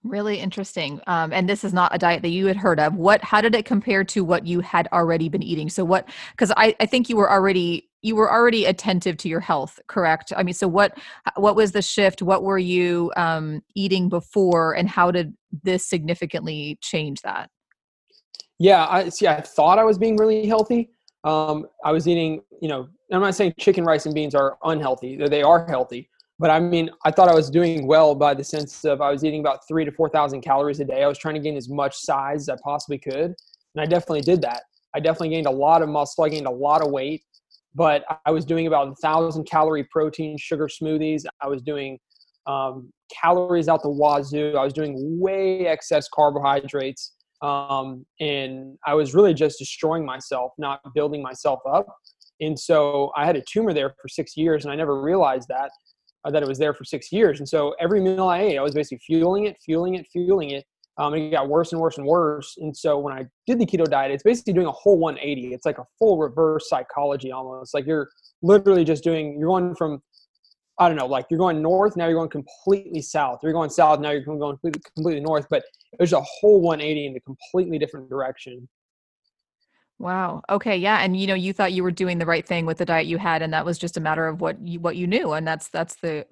Really 0.04 0.40
interesting. 0.40 1.02
Um, 1.08 1.34
and 1.34 1.50
this 1.50 1.64
is 1.64 1.74
not 1.74 1.94
a 1.94 1.98
diet 1.98 2.22
that 2.22 2.30
you 2.30 2.46
had 2.46 2.56
heard 2.56 2.80
of. 2.80 2.96
What? 2.96 3.22
How 3.24 3.42
did 3.42 3.56
it 3.56 3.66
compare 3.66 4.04
to 4.06 4.24
what 4.24 4.46
you 4.46 4.62
had 4.62 4.88
already 4.94 5.28
been 5.28 5.44
eating? 5.44 5.70
So 5.70 5.84
what? 5.84 6.08
Because 6.32 6.54
I, 6.56 6.76
I 6.80 6.86
think 6.86 7.10
you 7.10 7.18
were 7.18 7.30
already 7.30 7.89
you 8.02 8.16
were 8.16 8.32
already 8.32 8.66
attentive 8.66 9.18
to 9.18 9.30
your 9.30 9.40
health, 9.40 9.80
correct? 9.88 10.32
I 10.36 10.44
mean, 10.44 10.54
so 10.54 10.68
what? 10.68 10.98
What 11.36 11.56
was 11.56 11.72
the 11.72 11.82
shift? 11.82 12.22
What 12.22 12.44
were 12.44 12.58
you 12.58 13.12
um, 13.18 13.62
eating 13.76 14.10
before, 14.10 14.74
and 14.74 14.90
how 14.90 15.12
did 15.12 15.36
this 15.64 15.86
significantly 15.86 16.78
change 16.82 17.22
that? 17.22 17.50
Yeah, 18.60 18.88
I 18.90 19.10
see. 19.10 19.28
I 19.28 19.42
thought 19.42 19.80
I 19.80 19.84
was 19.84 19.98
being 19.98 20.18
really 20.18 20.46
healthy. 20.46 20.90
Um, 21.24 21.68
I 21.84 21.92
was 21.92 22.08
eating, 22.08 22.42
you 22.62 22.70
know, 22.70 22.88
I'm 23.12 23.22
not 23.22 23.36
saying 23.36 23.54
chicken, 23.60 23.84
rice, 23.84 24.06
and 24.06 24.16
beans 24.16 24.36
are 24.36 24.58
unhealthy. 24.64 25.18
They 25.18 25.42
are 25.42 25.66
healthy, 25.68 26.10
but 26.40 26.50
I 26.50 26.60
mean, 26.60 26.90
I 27.04 27.12
thought 27.12 27.28
I 27.28 27.36
was 27.36 27.50
doing 27.50 27.86
well 27.86 28.16
by 28.16 28.34
the 28.34 28.44
sense 28.44 28.86
of 28.86 29.02
I 29.02 29.12
was 29.12 29.26
eating 29.26 29.42
about 29.42 29.68
three 29.68 29.84
to 29.84 29.92
4,000 29.92 30.42
calories 30.42 30.80
a 30.80 30.86
day. 30.86 31.04
I 31.04 31.08
was 31.08 31.18
trying 31.18 31.36
to 31.36 31.42
gain 31.42 31.58
as 31.58 31.68
much 31.68 31.98
size 31.98 32.44
as 32.44 32.50
I 32.50 32.56
possibly 32.64 32.98
could. 32.98 33.36
And 33.76 33.82
I 33.82 33.86
definitely 33.86 34.22
did 34.22 34.42
that. 34.44 34.64
I 34.96 35.02
definitely 35.02 35.30
gained 35.30 35.48
a 35.48 35.52
lot 35.52 35.82
of 35.82 35.90
muscle. 35.90 36.24
I 36.24 36.30
gained 36.30 36.48
a 36.48 36.52
lot 36.52 36.82
of 36.82 36.92
weight, 36.92 37.24
but 37.76 38.04
I 38.26 38.32
was 38.32 38.46
doing 38.46 38.68
about 38.68 38.88
a 38.88 38.96
thousand 38.96 39.46
calorie 39.46 39.88
protein 39.92 40.38
sugar 40.38 40.68
smoothies. 40.68 41.24
I 41.42 41.48
was 41.48 41.62
doing 41.62 42.00
um, 42.48 42.92
calories 43.22 43.68
out 43.68 43.84
the 43.84 43.90
wazoo. 43.90 44.56
I 44.58 44.64
was 44.64 44.74
doing 44.74 44.96
way 45.20 45.68
excess 45.68 46.08
carbohydrates. 46.14 47.14
Um, 47.42 48.06
and 48.20 48.78
I 48.86 48.96
was 48.96 49.14
really 49.14 49.34
just 49.34 49.60
destroying 49.60 50.06
myself, 50.06 50.52
not 50.58 50.82
building 50.94 51.22
myself 51.22 51.60
up. 51.72 51.88
And 52.42 52.58
so 52.58 53.12
I 53.16 53.26
had 53.26 53.36
a 53.36 53.44
tumor 53.50 53.74
there 53.74 53.94
for 54.02 54.08
six 54.08 54.36
years, 54.36 54.66
and 54.66 54.72
I 54.72 54.76
never 54.76 55.02
realized 55.02 55.48
that 55.50 55.72
uh, 56.26 56.32
that 56.32 56.44
it 56.44 56.48
was 56.48 56.58
there 56.58 56.74
for 56.74 56.84
six 56.84 57.12
years. 57.12 57.40
And 57.40 57.48
so 57.48 57.76
every 57.80 58.02
meal 58.02 58.28
I 58.28 58.42
ate, 58.42 58.58
I 58.58 58.62
was 58.62 58.74
basically 58.74 59.00
fueling 59.06 59.46
it, 59.46 59.58
fueling 59.64 59.96
it, 59.96 60.06
fueling 60.12 60.52
it. 60.52 60.66
Um, 61.00 61.14
it 61.14 61.32
got 61.32 61.48
worse 61.48 61.72
and 61.72 61.80
worse 61.80 61.98
and 61.98 62.06
worse. 62.06 62.58
And 62.58 62.76
so 62.76 63.00
when 63.00 63.14
I 63.14 63.26
did 63.48 63.58
the 63.58 63.66
keto 63.66 63.86
diet, 63.86 64.12
it's 64.12 64.22
basically 64.22 64.52
doing 64.52 64.68
a 64.68 64.72
whole 64.72 64.98
180. 64.98 65.54
It's 65.54 65.66
like 65.66 65.78
a 65.78 65.86
full 65.98 66.18
reverse 66.18 66.68
psychology 66.70 67.32
almost. 67.32 67.74
Like 67.74 67.88
you're 67.88 68.10
literally 68.42 68.84
just 68.84 69.02
doing, 69.02 69.40
you're 69.40 69.48
going 69.48 69.76
from, 69.76 70.02
I 70.78 70.90
don't 70.90 70.98
know, 70.98 71.08
like 71.08 71.28
you're 71.30 71.40
going 71.40 71.62
north, 71.62 71.96
now 71.96 72.08
you're 72.08 72.18
going 72.18 72.30
completely 72.30 73.02
south. 73.02 73.40
You're 73.42 73.54
going 73.54 73.70
south, 73.70 74.02
now 74.02 74.12
you're 74.12 74.22
going 74.22 74.40
completely, 74.40 74.82
completely 74.94 75.22
north. 75.22 75.48
But 75.50 75.64
it 75.94 76.02
was 76.02 76.12
a 76.12 76.22
whole 76.22 76.60
180 76.60 77.06
in 77.06 77.16
a 77.16 77.20
completely 77.22 77.80
different 77.80 78.10
direction. 78.10 78.68
Wow. 80.00 80.42
Okay. 80.50 80.76
Yeah. 80.78 80.98
And 80.98 81.16
you 81.16 81.28
know, 81.28 81.34
you 81.34 81.54
thought 81.54 81.72
you 81.74 81.84
were 81.84 81.92
doing 81.92 82.18
the 82.18 82.26
right 82.26 82.46
thing 82.46 82.66
with 82.66 82.78
the 82.78 82.86
diet 82.86 83.06
you 83.06 83.18
had, 83.18 83.42
and 83.42 83.54
that 83.54 83.66
was 83.66 83.78
just 83.78 83.98
a 83.98 84.02
matter 84.02 84.28
of 84.28 84.40
what 84.40 84.66
you 84.66 84.80
what 84.80 84.96
you 84.96 85.08
knew, 85.08 85.34
and 85.34 85.46
that's 85.46 85.68
that's 85.68 85.96
the 85.96 86.26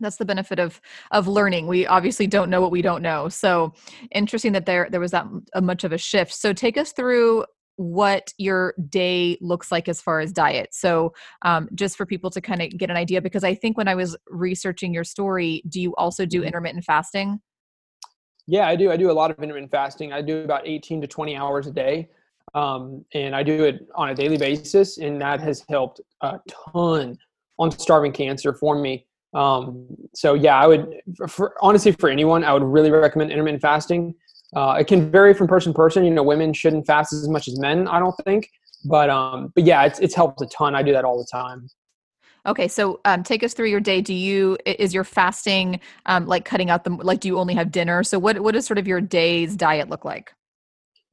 that's 0.00 0.16
the 0.16 0.24
benefit 0.24 0.58
of 0.58 0.80
of 1.10 1.28
learning 1.28 1.66
we 1.66 1.86
obviously 1.86 2.26
don't 2.26 2.50
know 2.50 2.60
what 2.60 2.70
we 2.70 2.82
don't 2.82 3.02
know 3.02 3.28
so 3.28 3.72
interesting 4.12 4.52
that 4.52 4.66
there 4.66 4.88
there 4.90 5.00
was 5.00 5.10
that 5.10 5.26
a 5.54 5.60
much 5.60 5.84
of 5.84 5.92
a 5.92 5.98
shift 5.98 6.32
so 6.32 6.52
take 6.52 6.76
us 6.76 6.92
through 6.92 7.44
what 7.76 8.32
your 8.38 8.74
day 8.88 9.38
looks 9.40 9.70
like 9.70 9.88
as 9.88 10.00
far 10.00 10.18
as 10.18 10.32
diet 10.32 10.68
so 10.72 11.12
um, 11.42 11.68
just 11.74 11.96
for 11.96 12.04
people 12.04 12.28
to 12.28 12.40
kind 12.40 12.60
of 12.60 12.70
get 12.76 12.90
an 12.90 12.96
idea 12.96 13.22
because 13.22 13.44
i 13.44 13.54
think 13.54 13.76
when 13.76 13.86
i 13.86 13.94
was 13.94 14.16
researching 14.28 14.92
your 14.92 15.04
story 15.04 15.62
do 15.68 15.80
you 15.80 15.94
also 15.96 16.26
do 16.26 16.38
Mm-hmm. 16.38 16.48
intermittent 16.48 16.84
fasting 16.84 17.40
Yeah, 18.46 18.66
I 18.66 18.76
do. 18.76 18.90
I 18.90 18.96
do 18.96 19.10
a 19.10 19.12
lot 19.12 19.30
of 19.30 19.38
intermittent 19.42 19.70
fasting. 19.70 20.12
I 20.12 20.22
do 20.22 20.42
about 20.42 20.66
18 20.66 21.02
to 21.02 21.06
20 21.06 21.36
hours 21.36 21.66
a 21.66 21.70
day. 21.70 22.08
Um, 22.54 23.04
and 23.12 23.36
I 23.36 23.42
do 23.42 23.64
it 23.64 23.86
on 23.94 24.08
a 24.08 24.14
daily 24.14 24.38
basis. 24.38 24.98
And 24.98 25.20
that 25.20 25.40
has 25.40 25.64
helped 25.68 26.00
a 26.22 26.40
ton 26.48 27.18
on 27.58 27.70
starving 27.78 28.12
cancer 28.12 28.54
for 28.54 28.74
me. 28.80 29.06
Um, 29.34 29.86
so 30.14 30.34
yeah, 30.34 30.58
I 30.58 30.66
would, 30.66 31.00
for, 31.28 31.54
honestly, 31.60 31.92
for 31.92 32.08
anyone, 32.08 32.44
I 32.44 32.52
would 32.52 32.62
really 32.62 32.90
recommend 32.90 33.30
intermittent 33.30 33.62
fasting. 33.62 34.14
Uh, 34.56 34.76
it 34.80 34.86
can 34.86 35.10
vary 35.10 35.34
from 35.34 35.46
person 35.46 35.72
to 35.72 35.76
person. 35.76 36.04
You 36.04 36.10
know, 36.10 36.22
women 36.22 36.52
shouldn't 36.52 36.86
fast 36.86 37.12
as 37.12 37.28
much 37.28 37.48
as 37.48 37.58
men, 37.58 37.86
I 37.88 37.98
don't 37.98 38.14
think. 38.24 38.48
But, 38.84 39.10
um, 39.10 39.52
but 39.54 39.64
yeah, 39.64 39.84
it's, 39.84 39.98
it's 39.98 40.14
helped 40.14 40.40
a 40.40 40.46
ton. 40.46 40.74
I 40.74 40.82
do 40.82 40.92
that 40.92 41.04
all 41.04 41.18
the 41.18 41.26
time. 41.30 41.68
okay 42.46 42.68
so 42.68 43.00
um, 43.04 43.22
take 43.22 43.42
us 43.42 43.52
through 43.52 43.66
your 43.68 43.80
day 43.80 44.00
do 44.00 44.14
you 44.14 44.56
is 44.64 44.94
your 44.94 45.02
fasting 45.04 45.80
um, 46.06 46.24
like 46.26 46.44
cutting 46.44 46.70
out 46.70 46.84
the 46.84 46.90
like 46.90 47.18
do 47.18 47.26
you 47.26 47.36
only 47.36 47.52
have 47.52 47.72
dinner 47.72 48.04
so 48.04 48.16
what 48.18 48.38
what 48.40 48.54
does 48.54 48.64
sort 48.64 48.78
of 48.78 48.86
your 48.86 49.00
day's 49.00 49.56
diet 49.56 49.90
look 49.90 50.04
like 50.04 50.32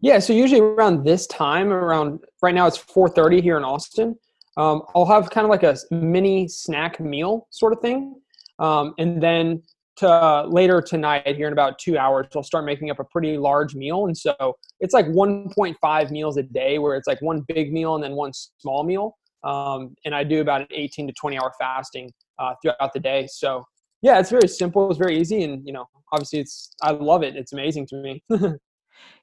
Yeah, 0.01 0.19
so 0.19 0.34
usually 0.34 0.62
around 0.62 1.04
this 1.04 1.25
time, 1.28 1.71
around 1.71 2.19
right 2.41 2.54
now 2.54 2.67
it's 2.67 2.78
4:30 2.78 3.41
here 3.41 3.58
in 3.58 3.63
Austin. 3.63 4.15
Um, 4.58 4.84
I'll 4.96 5.06
have 5.06 5.30
kind 5.30 5.46
of 5.46 5.50
like 5.50 5.63
a 5.63 5.76
mini 5.91 6.48
snack 6.48 7.00
meal 7.00 7.48
sort 7.50 7.74
of 7.74 7.80
thing, 7.80 8.15
um, 8.60 8.94
and 8.98 9.22
then 9.22 9.62
to 9.98 10.10
uh, 10.10 10.46
later 10.48 10.82
tonight, 10.82 11.36
here 11.36 11.48
in 11.48 11.54
about 11.54 11.80
two 11.80 11.98
hours, 11.98 12.28
I'll 12.36 12.44
start 12.44 12.65
making 12.65 12.89
up 12.89 13.00
a 13.00 13.04
pretty 13.06 13.38
large 13.38 13.76
meal, 13.76 14.06
and 14.06 14.18
so 14.18 14.58
it's 14.80 14.94
like 14.94 15.06
1.5 15.08 16.12
meals 16.12 16.38
a 16.38 16.44
day, 16.44 16.80
where 16.80 16.96
it's 16.96 17.08
like 17.08 17.22
one 17.22 17.41
big 17.48 17.72
meal 17.72 17.96
and 17.96 18.04
then 18.04 18.13
one 18.13 18.32
small 18.34 18.84
meal, 18.84 19.18
um, 19.44 19.96
and 20.06 20.15
I 20.15 20.24
do 20.24 20.41
about 20.41 20.62
an 20.62 20.68
18 20.72 21.08
to 21.08 21.13
20 21.13 21.38
hour 21.38 21.52
fasting 21.60 22.12
uh, 22.39 22.54
throughout 22.62 22.94
the 22.94 23.00
day. 23.00 23.28
So 23.30 23.63
yeah, 24.02 24.20
it's 24.20 24.30
very 24.30 24.48
simple, 24.48 24.89
it's 24.89 25.00
very 25.00 25.20
easy, 25.20 25.44
and 25.44 25.65
you 25.65 25.74
know, 25.74 25.86
obviously, 26.12 26.39
it's 26.39 26.72
I 26.82 26.91
love 26.91 27.24
it. 27.24 27.36
It's 27.36 27.54
amazing 27.54 27.88
to 27.88 27.96
me. 27.98 28.24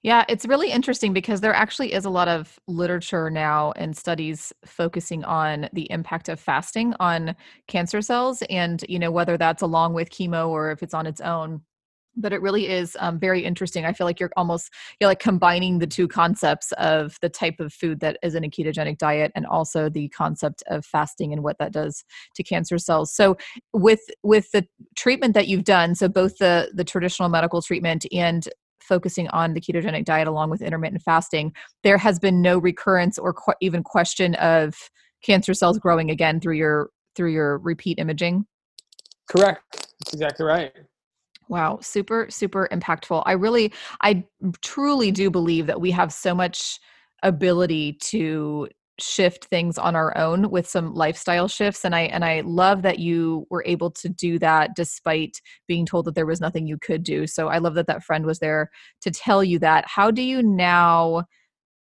Yeah, 0.03 0.25
it's 0.29 0.47
really 0.47 0.71
interesting 0.71 1.13
because 1.13 1.41
there 1.41 1.55
actually 1.55 1.93
is 1.93 2.05
a 2.05 2.11
lot 2.11 2.29
of 2.29 2.59
literature 2.67 3.31
now 3.31 3.73
and 3.77 3.97
studies 3.97 4.53
focusing 4.67 5.25
on 5.25 5.69
the 5.73 5.91
impact 5.91 6.29
of 6.29 6.41
fasting 6.41 6.95
on 6.99 7.37
cancer 7.69 8.03
cells 8.03 8.43
and, 8.51 8.85
you 8.89 8.99
know, 8.99 9.11
whether 9.13 9.37
that's 9.37 9.63
along 9.63 9.95
with 9.95 10.11
chemo 10.11 10.49
or 10.49 10.73
if 10.73 10.83
it's 10.83 10.95
on 10.95 11.07
its 11.07 11.21
own. 11.21 11.63
But 12.15 12.35
it 12.35 12.43
really 12.43 12.69
is 12.69 12.95
um, 13.01 13.19
very 13.19 13.43
interesting. 13.43 13.87
I 13.87 13.95
feel 13.95 14.07
like 14.07 14.21
you're 14.21 14.33
almost 14.37 14.71
you're 15.01 15.09
like 15.09 15.19
combining 15.19 15.79
the 15.79 15.87
two 15.87 16.07
concepts 16.09 16.71
of 16.73 17.17
the 17.23 17.31
type 17.31 17.59
of 17.59 17.73
food 17.73 18.01
that 18.01 18.19
is 18.23 18.35
in 18.35 18.45
a 18.45 18.51
ketogenic 18.51 18.99
diet 18.99 19.33
and 19.35 19.47
also 19.47 19.89
the 19.89 20.09
concept 20.11 20.63
of 20.67 20.85
fasting 20.85 21.33
and 21.33 21.43
what 21.43 21.57
that 21.59 21.73
does 21.73 22.05
to 22.35 22.43
cancer 22.43 22.77
cells. 22.77 23.15
So 23.15 23.39
with 23.73 24.01
with 24.23 24.51
the 24.53 24.67
treatment 24.95 25.33
that 25.33 25.49
you've 25.49 25.65
done, 25.65 25.95
so 25.95 26.07
both 26.07 26.37
the 26.37 26.71
the 26.75 26.85
traditional 26.85 27.31
medical 27.31 27.63
treatment 27.63 28.05
and 28.13 28.47
focusing 28.83 29.29
on 29.29 29.55
the 29.55 29.61
ketogenic 29.61 30.05
diet 30.05 30.29
along 30.29 30.51
with 30.51 30.63
intermittent 30.63 31.03
fasting, 31.03 31.53
there 31.83 31.99
has 31.99 32.19
been 32.19 32.43
no 32.43 32.59
recurrence 32.59 33.19
or 33.19 33.33
qu- 33.33 33.55
even 33.61 33.83
question 33.83 34.35
of 34.37 34.75
cancer 35.23 35.55
cells 35.55 35.79
growing 35.79 36.11
again 36.11 36.41
through 36.41 36.57
your 36.57 36.91
through 37.15 37.33
your 37.33 37.59
repeat 37.59 37.99
imaging. 37.99 38.47
Correct. 39.29 39.63
That's 40.01 40.15
exactly 40.15 40.47
right. 40.47 40.73
Wow, 41.49 41.79
super 41.83 42.27
super 42.31 42.69
impactful. 42.73 43.23
I 43.27 43.33
really 43.33 43.73
I 44.01 44.25
truly 44.63 45.11
do 45.11 45.31
believe 45.31 45.67
that 45.67 45.81
we 45.81 45.91
have 45.91 46.13
so 46.13 46.35
much 46.35 46.79
ability 47.23 47.95
to 47.95 48.69
shift 48.99 49.47
things 49.47 49.79
on 49.79 49.97
our 49.97 50.17
own 50.17 50.51
with 50.51 50.69
some 50.69 50.95
lifestyle 50.95 51.49
shifts 51.49 51.85
and 51.85 51.95
I 51.95 52.03
and 52.03 52.25
I 52.25 52.43
love 52.43 52.83
that 52.83 52.99
you 52.99 53.47
were 53.51 53.65
able 53.67 53.91
to 53.93 54.09
do 54.09 54.39
that 54.41 54.77
despite 54.77 55.41
being 55.67 55.87
told 55.87 56.05
that 56.05 56.15
there 56.15 56.27
was 56.27 56.41
nothing 56.41 56.67
you 56.67 56.79
could 56.79 57.03
do. 57.03 57.27
So 57.27 57.49
I 57.49 57.59
love 57.59 57.75
that 57.75 57.87
that 57.87 58.05
friend 58.05 58.27
was 58.27 58.39
there 58.39 58.71
to 59.01 59.11
tell 59.11 59.43
you 59.43 59.59
that. 59.61 59.85
How 59.87 60.11
do 60.11 60.23
you 60.23 60.43
now 60.43 61.25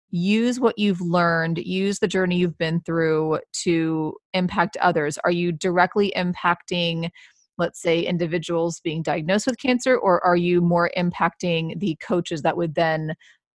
use 0.09 0.59
what 0.59 0.77
you've 0.77 1.01
learned, 1.01 1.57
use 1.57 1.99
the 1.99 2.07
journey 2.07 2.37
you've 2.37 2.57
been 2.57 2.81
through 2.81 3.39
to 3.63 4.13
impact 4.33 4.77
others? 4.77 5.17
Are 5.23 5.31
you 5.31 5.51
directly 5.51 6.13
impacting 6.15 7.09
let's 7.57 7.81
say 7.81 8.01
individuals 8.01 8.79
being 8.79 9.03
diagnosed 9.03 9.45
with 9.45 9.59
cancer 9.59 9.95
or 9.95 10.23
are 10.25 10.35
you 10.35 10.61
more 10.61 10.89
impacting 10.97 11.79
the 11.79 11.95
coaches 12.01 12.41
that 12.41 12.57
would 12.57 12.73
then 12.73 13.13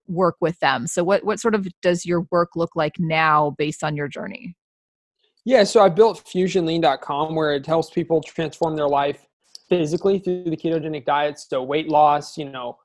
work 0.08 0.36
with 0.42 0.60
them 0.60 0.88
so 0.88 1.04
what 1.04 1.24
what 1.24 1.40
sort 1.40 1.56
of 1.56 1.68
does 1.82 2.06
your 2.06 2.28
work 2.32 2.50
look 2.56 2.76
like 2.76 2.94
now 3.00 3.56
based 3.58 3.84
on 3.84 3.96
your 3.96 4.08
journey 4.08 4.56
Yeah, 5.46 5.66
so 5.66 5.82
I 5.82 5.90
built 5.90 6.24
fusionlean.com 6.26 7.36
where 7.36 7.54
it 7.54 7.66
helps 7.66 7.90
people 7.90 8.22
transform 8.22 8.78
their 8.78 8.88
life 8.88 9.28
physically 9.68 10.20
through 10.20 10.46
the 10.46 10.56
ketogenic 10.56 11.06
diet. 11.06 11.38
So 11.40 11.62
weight 11.64 11.90
loss, 11.90 12.38
you 12.38 12.46
know, 12.46 12.78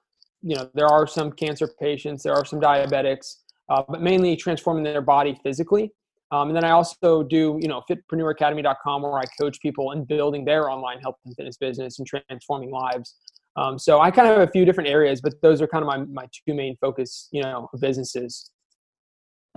you 0.42 0.57
know, 0.57 0.68
there 0.74 0.87
are 0.87 1.07
some 1.07 1.31
cancer 1.33 1.68
patients, 1.81 2.22
there 2.22 2.35
are 2.35 2.44
some 2.44 2.61
diabetics, 2.61 3.37
uh, 3.68 3.83
but 3.88 4.02
mainly 4.02 4.35
transforming 4.37 4.85
their 4.85 5.02
body 5.02 5.38
physically. 5.42 5.92
Um, 6.31 6.48
and 6.48 6.57
then 6.57 6.64
I 6.64 6.70
also 6.70 7.22
do, 7.22 7.59
you 7.61 7.68
know, 7.68 7.83
fitpreneuracademy.com 7.90 9.02
where 9.02 9.18
I 9.18 9.24
coach 9.40 9.61
people 9.61 9.92
in 9.92 10.04
building 10.04 10.44
their 10.44 10.70
online 10.70 10.98
health 11.00 11.16
and 11.24 11.35
fitness 11.37 11.57
business 11.57 11.98
and 11.98 12.07
transforming 12.07 12.70
lives. 12.70 13.16
Um, 13.59 13.77
so 13.77 14.01
I 14.01 14.12
kind 14.12 14.29
of 14.29 14.38
have 14.38 14.49
a 14.49 14.53
few 14.53 14.64
different 14.64 14.88
areas, 14.88 15.21
but 15.21 15.35
those 15.42 15.61
are 15.61 15.66
kind 15.66 15.83
of 15.83 15.88
my, 15.88 15.99
my 16.23 16.29
two 16.33 16.55
main 16.55 16.77
focus, 16.81 17.29
you 17.33 17.42
know, 17.42 17.68
businesses. 17.81 18.51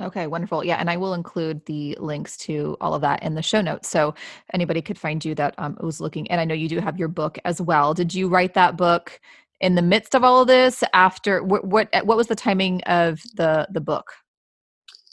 okay 0.02 0.26
wonderful 0.26 0.64
yeah 0.64 0.78
and 0.78 0.90
i 0.90 0.96
will 0.96 1.14
include 1.14 1.64
the 1.66 1.98
links 2.00 2.38
to 2.38 2.78
all 2.80 2.94
of 2.94 3.02
that 3.02 3.22
in 3.22 3.36
the 3.36 3.42
show 3.42 3.62
notes 3.62 3.90
so 3.90 4.16
anybody 4.54 4.82
could 4.82 4.98
find 4.98 5.24
you 5.26 5.36
that 5.36 5.54
um, 5.58 5.78
was 5.82 6.00
looking 6.00 6.26
and 6.32 6.40
i 6.40 6.46
know 6.46 6.56
you 6.56 6.70
do 6.70 6.80
have 6.80 6.98
your 6.98 7.10
book 7.10 7.38
as 7.44 7.62
well 7.62 7.94
did 7.94 8.14
you 8.14 8.30
write 8.30 8.54
that 8.54 8.78
book 8.78 9.20
in 9.60 9.76
the 9.76 9.82
midst 9.82 10.16
of 10.16 10.24
all 10.24 10.42
of 10.42 10.48
this 10.48 10.82
after 10.94 11.44
what 11.44 11.66
what, 11.66 11.90
what 12.06 12.18
was 12.18 12.28
the 12.28 12.36
timing 12.36 12.82
of 12.84 13.22
the 13.36 13.68
the 13.72 13.82
book 13.82 14.08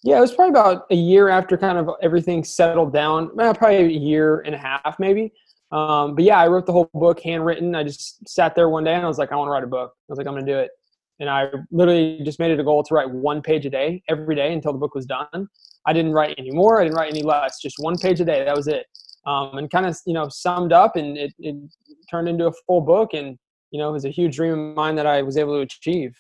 Yeah, 0.05 0.18
it 0.18 0.20
was 0.20 0.33
probably 0.33 0.51
about 0.51 0.87
a 0.90 0.94
year 0.94 1.29
after 1.29 1.59
kind 1.59 1.77
of 1.77 1.90
everything 2.03 2.44
settled 2.44 2.92
down. 2.92 3.31
Well, 3.35 3.53
probably 3.53 3.79
a 3.79 3.88
year 3.88 4.40
and 4.46 4.55
a 4.55 4.59
half, 4.59 4.96
maybe. 4.98 5.33
Um, 5.70 6.14
but 6.14 6.24
yeah, 6.24 6.38
I 6.38 6.48
wrote 6.48 6.66
the 6.66 6.72
whole 6.72 6.90
book 6.94 7.20
handwritten. 7.20 7.74
I 7.74 7.85
just 7.85 8.26
sat 8.28 8.54
there 8.54 8.68
one 8.68 8.85
day 8.85 8.94
and 8.94 9.04
I 9.04 9.09
was 9.09 9.18
like, 9.18 9.33
I 9.33 9.37
want 9.37 9.48
to 9.48 9.52
write 9.52 9.64
a 9.64 9.68
book. 9.68 9.92
I 9.94 10.04
was 10.09 10.18
like, 10.18 10.26
I'm 10.26 10.35
going 10.35 10.46
to 10.46 10.52
do 10.52 10.59
it. 10.59 10.70
And 11.20 11.28
I 11.28 11.48
literally 11.70 12.20
just 12.24 12.38
made 12.38 12.52
it 12.52 12.61
a 12.61 12.64
goal 12.64 12.83
to 12.85 12.94
write 12.94 13.11
one 13.11 13.42
page 13.42 13.66
a 13.66 13.70
day 13.70 14.02
every 14.09 14.35
day 14.35 14.52
until 14.52 14.72
the 14.72 14.78
book 14.78 14.94
was 14.94 15.04
done. 15.04 15.48
I 15.85 15.92
didn't 15.92 16.12
write 16.12 16.35
any 16.38 16.50
more. 16.52 16.81
I 16.81 16.85
didn't 16.85 16.96
write 16.96 17.11
any 17.11 17.22
less. 17.22 17.61
Just 17.61 17.76
one 17.78 17.98
page 17.98 18.20
a 18.20 18.24
day. 18.24 18.44
That 18.44 18.57
was 18.57 18.68
it. 18.68 18.87
Um, 19.26 19.59
and 19.59 19.70
kind 19.70 19.85
of, 19.85 19.98
you 20.07 20.14
know, 20.14 20.28
summed 20.28 20.72
up 20.72 20.96
and 20.96 21.18
it, 21.18 21.35
it 21.38 21.57
turned 22.11 22.28
into 22.28 22.46
a 22.46 22.52
full 22.66 22.81
book. 22.81 23.14
And, 23.14 23.37
you 23.72 23.78
know, 23.78 23.88
it 23.88 23.92
was 23.92 24.04
a 24.04 24.11
huge 24.11 24.37
dream 24.37 24.52
of 24.52 24.76
mine 24.76 24.94
that 24.94 25.07
I 25.07 25.22
was 25.22 25.37
able 25.37 25.54
to 25.57 25.61
achieve. 25.61 26.14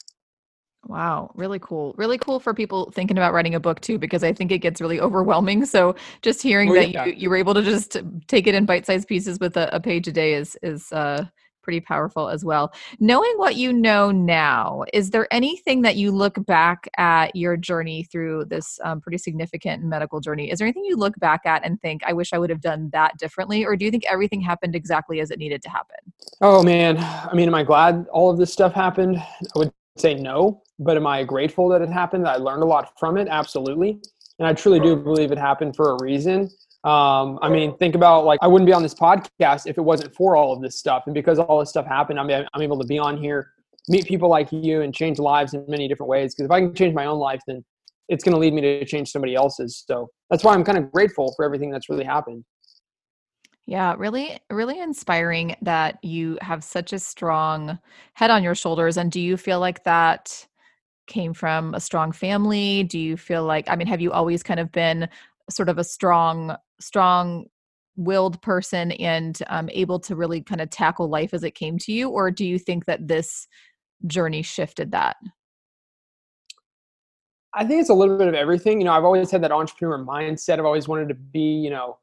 Wow, 0.88 1.30
really 1.34 1.58
cool. 1.58 1.94
Really 1.98 2.16
cool 2.16 2.40
for 2.40 2.54
people 2.54 2.90
thinking 2.92 3.18
about 3.18 3.34
writing 3.34 3.54
a 3.54 3.60
book 3.60 3.80
too, 3.82 3.98
because 3.98 4.24
I 4.24 4.32
think 4.32 4.50
it 4.50 4.58
gets 4.58 4.80
really 4.80 4.98
overwhelming. 4.98 5.66
So 5.66 5.94
just 6.22 6.42
hearing 6.42 6.70
Oh, 6.70 6.74
that 6.74 6.90
yeah. 6.90 7.04
you, 7.04 7.12
you 7.12 7.30
were 7.30 7.36
able 7.36 7.52
to 7.52 7.62
just 7.62 7.98
take 8.26 8.46
it 8.46 8.54
in 8.54 8.64
bite-sized 8.64 9.06
pieces 9.06 9.38
with 9.38 9.58
a, 9.58 9.68
a 9.74 9.80
page 9.80 10.08
a 10.08 10.12
day 10.12 10.32
is 10.32 10.56
is 10.62 10.90
uh, 10.90 11.26
pretty 11.62 11.80
powerful 11.80 12.30
as 12.30 12.42
well. 12.42 12.72
Knowing 13.00 13.34
what 13.36 13.56
you 13.56 13.70
know 13.70 14.10
now, 14.10 14.84
is 14.94 15.10
there 15.10 15.28
anything 15.30 15.82
that 15.82 15.96
you 15.96 16.10
look 16.10 16.42
back 16.46 16.88
at 16.96 17.36
your 17.36 17.58
journey 17.58 18.04
through 18.04 18.46
this 18.46 18.80
um, 18.82 19.02
pretty 19.02 19.18
significant 19.18 19.84
medical 19.84 20.20
journey? 20.20 20.50
Is 20.50 20.58
there 20.58 20.66
anything 20.66 20.86
you 20.86 20.96
look 20.96 21.18
back 21.18 21.44
at 21.44 21.66
and 21.66 21.78
think, 21.82 22.00
I 22.06 22.14
wish 22.14 22.32
I 22.32 22.38
would 22.38 22.48
have 22.48 22.62
done 22.62 22.88
that 22.94 23.18
differently, 23.18 23.66
or 23.66 23.76
do 23.76 23.84
you 23.84 23.90
think 23.90 24.06
everything 24.08 24.40
happened 24.40 24.74
exactly 24.74 25.20
as 25.20 25.30
it 25.30 25.38
needed 25.38 25.60
to 25.64 25.68
happen? 25.68 25.98
Oh 26.40 26.62
man, 26.62 26.96
I 26.96 27.34
mean, 27.34 27.48
am 27.48 27.54
I 27.54 27.62
glad 27.62 28.06
all 28.10 28.30
of 28.30 28.38
this 28.38 28.50
stuff 28.50 28.72
happened? 28.72 29.18
I 29.18 29.58
would 29.58 29.72
say 30.00 30.14
no, 30.14 30.62
but 30.78 30.96
am 30.96 31.06
I 31.06 31.24
grateful 31.24 31.68
that 31.70 31.82
it 31.82 31.88
happened? 31.88 32.24
That 32.24 32.34
I 32.34 32.36
learned 32.36 32.62
a 32.62 32.66
lot 32.66 32.98
from 32.98 33.16
it, 33.16 33.28
absolutely, 33.28 34.00
and 34.38 34.46
I 34.46 34.52
truly 34.52 34.80
do 34.80 34.96
believe 34.96 35.32
it 35.32 35.38
happened 35.38 35.76
for 35.76 35.90
a 35.92 36.02
reason. 36.02 36.50
Um, 36.84 37.38
I 37.42 37.48
mean, 37.48 37.76
think 37.78 37.94
about 37.94 38.24
like 38.24 38.38
I 38.42 38.46
wouldn't 38.46 38.66
be 38.66 38.72
on 38.72 38.82
this 38.82 38.94
podcast 38.94 39.66
if 39.66 39.78
it 39.78 39.82
wasn't 39.82 40.14
for 40.14 40.36
all 40.36 40.52
of 40.52 40.62
this 40.62 40.76
stuff, 40.76 41.04
and 41.06 41.14
because 41.14 41.38
all 41.38 41.58
this 41.58 41.70
stuff 41.70 41.86
happened, 41.86 42.18
I'm 42.18 42.30
I'm 42.30 42.62
able 42.62 42.78
to 42.78 42.86
be 42.86 42.98
on 42.98 43.16
here, 43.16 43.50
meet 43.88 44.06
people 44.06 44.28
like 44.28 44.50
you, 44.52 44.82
and 44.82 44.94
change 44.94 45.18
lives 45.18 45.54
in 45.54 45.64
many 45.68 45.88
different 45.88 46.08
ways. 46.08 46.34
Because 46.34 46.46
if 46.46 46.50
I 46.50 46.60
can 46.60 46.74
change 46.74 46.94
my 46.94 47.06
own 47.06 47.18
life, 47.18 47.40
then 47.46 47.64
it's 48.08 48.24
going 48.24 48.32
to 48.32 48.38
lead 48.38 48.54
me 48.54 48.60
to 48.62 48.84
change 48.84 49.10
somebody 49.10 49.34
else's. 49.34 49.84
So 49.86 50.08
that's 50.30 50.42
why 50.42 50.54
I'm 50.54 50.64
kind 50.64 50.78
of 50.78 50.90
grateful 50.90 51.34
for 51.36 51.44
everything 51.44 51.70
that's 51.70 51.88
really 51.88 52.04
happened. 52.04 52.44
Yeah, 53.68 53.96
really, 53.98 54.40
really 54.48 54.80
inspiring 54.80 55.54
that 55.60 56.02
you 56.02 56.38
have 56.40 56.64
such 56.64 56.94
a 56.94 56.98
strong 56.98 57.78
head 58.14 58.30
on 58.30 58.42
your 58.42 58.54
shoulders. 58.54 58.96
And 58.96 59.12
do 59.12 59.20
you 59.20 59.36
feel 59.36 59.60
like 59.60 59.84
that 59.84 60.46
came 61.06 61.34
from 61.34 61.74
a 61.74 61.80
strong 61.80 62.10
family? 62.10 62.84
Do 62.84 62.98
you 62.98 63.18
feel 63.18 63.44
like 63.44 63.68
I 63.68 63.76
mean, 63.76 63.86
have 63.86 64.00
you 64.00 64.10
always 64.10 64.42
kind 64.42 64.58
of 64.58 64.72
been 64.72 65.06
sort 65.50 65.68
of 65.68 65.76
a 65.76 65.84
strong 65.84 66.56
strong 66.80 67.44
willed 67.96 68.40
person 68.40 68.92
and 68.92 69.42
um, 69.48 69.68
able 69.72 70.00
to 70.00 70.16
really 70.16 70.40
kind 70.40 70.62
of 70.62 70.70
tackle 70.70 71.10
life 71.10 71.34
as 71.34 71.44
it 71.44 71.54
came 71.54 71.76
to 71.76 71.92
you 71.92 72.08
or 72.08 72.30
do 72.30 72.46
you 72.46 72.58
think 72.58 72.86
that 72.86 73.06
this 73.06 73.46
journey 74.06 74.40
shifted 74.40 74.92
that 74.92 75.16
i 77.54 77.64
think 77.64 77.80
it's 77.80 77.90
a 77.90 77.94
little 77.94 78.16
bit 78.16 78.28
of 78.28 78.34
everything 78.34 78.78
you 78.78 78.84
know 78.84 78.92
i've 78.92 79.04
always 79.04 79.32
had 79.32 79.42
that 79.42 79.50
entrepreneur 79.50 79.98
mindset 79.98 80.60
i've 80.60 80.64
always 80.64 80.86
wanted 80.86 81.08
to 81.08 81.14
be 81.14 81.40
you 81.40 81.70
know 81.70 81.98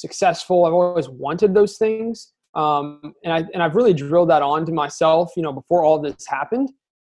successful 0.00 0.64
i've 0.64 0.72
always 0.72 1.08
wanted 1.08 1.54
those 1.54 1.76
things 1.76 2.32
um, 2.54 3.14
and 3.24 3.32
I 3.32 3.44
and 3.54 3.62
I've 3.62 3.76
really 3.76 3.94
drilled 3.94 4.30
that 4.30 4.42
on 4.42 4.66
to 4.66 4.72
myself, 4.72 5.32
you 5.36 5.42
know, 5.42 5.52
before 5.52 5.84
all 5.84 6.00
this 6.00 6.26
happened. 6.26 6.70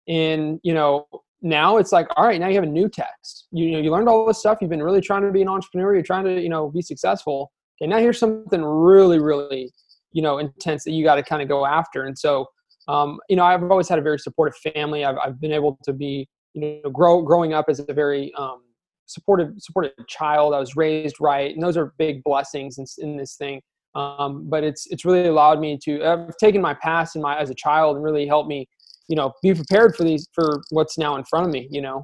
And 0.07 0.59
you 0.63 0.73
know, 0.73 1.07
now 1.41 1.77
it's 1.77 1.91
like, 1.91 2.07
all 2.15 2.25
right, 2.25 2.39
now 2.39 2.47
you 2.47 2.55
have 2.55 2.63
a 2.63 2.67
new 2.67 2.87
test. 2.87 3.47
You, 3.51 3.65
you 3.65 3.71
know, 3.73 3.79
you 3.79 3.91
learned 3.91 4.09
all 4.09 4.25
this 4.27 4.39
stuff. 4.39 4.59
You've 4.61 4.69
been 4.69 4.83
really 4.83 5.01
trying 5.01 5.23
to 5.23 5.31
be 5.31 5.41
an 5.41 5.47
entrepreneur. 5.47 5.93
You're 5.93 6.03
trying 6.03 6.25
to, 6.25 6.39
you 6.39 6.49
know, 6.49 6.69
be 6.69 6.81
successful. 6.81 7.51
Okay, 7.81 7.89
now 7.89 7.97
here's 7.97 8.19
something 8.19 8.63
really, 8.63 9.19
really, 9.19 9.71
you 10.11 10.21
know, 10.21 10.37
intense 10.37 10.83
that 10.83 10.91
you 10.91 11.03
got 11.03 11.15
to 11.15 11.23
kind 11.23 11.41
of 11.41 11.47
go 11.47 11.65
after. 11.65 12.03
And 12.03 12.17
so, 12.17 12.45
um, 12.87 13.19
you 13.29 13.35
know, 13.35 13.43
I've 13.43 13.63
always 13.63 13.89
had 13.89 13.97
a 13.97 14.03
very 14.03 14.19
supportive 14.19 14.55
family. 14.73 15.03
I've, 15.03 15.17
I've 15.17 15.41
been 15.41 15.51
able 15.51 15.79
to 15.83 15.93
be, 15.93 16.29
you 16.53 16.81
know, 16.83 16.91
grow 16.91 17.23
growing 17.23 17.53
up 17.53 17.65
as 17.69 17.79
a 17.79 17.93
very 17.93 18.31
um, 18.37 18.61
supportive, 19.05 19.49
supportive 19.57 19.91
child. 20.07 20.53
I 20.53 20.59
was 20.59 20.75
raised 20.75 21.15
right, 21.19 21.53
and 21.53 21.63
those 21.63 21.77
are 21.77 21.93
big 21.97 22.23
blessings 22.23 22.77
in, 22.77 22.85
in 22.99 23.17
this 23.17 23.35
thing. 23.35 23.61
Um, 23.95 24.49
but 24.49 24.63
it's 24.63 24.87
it's 24.89 25.05
really 25.05 25.27
allowed 25.27 25.59
me 25.59 25.77
to. 25.83 26.03
I've 26.03 26.37
taken 26.37 26.61
my 26.61 26.73
past 26.73 27.15
and 27.15 27.21
my 27.21 27.37
as 27.37 27.49
a 27.49 27.55
child 27.55 27.95
and 27.95 28.03
really 28.03 28.25
helped 28.25 28.49
me 28.49 28.67
you 29.07 29.15
know 29.15 29.33
be 29.41 29.53
prepared 29.53 29.95
for 29.95 30.03
these 30.03 30.27
for 30.33 30.61
what's 30.71 30.97
now 30.97 31.15
in 31.15 31.23
front 31.25 31.45
of 31.45 31.51
me 31.51 31.67
you 31.69 31.81
know 31.81 32.03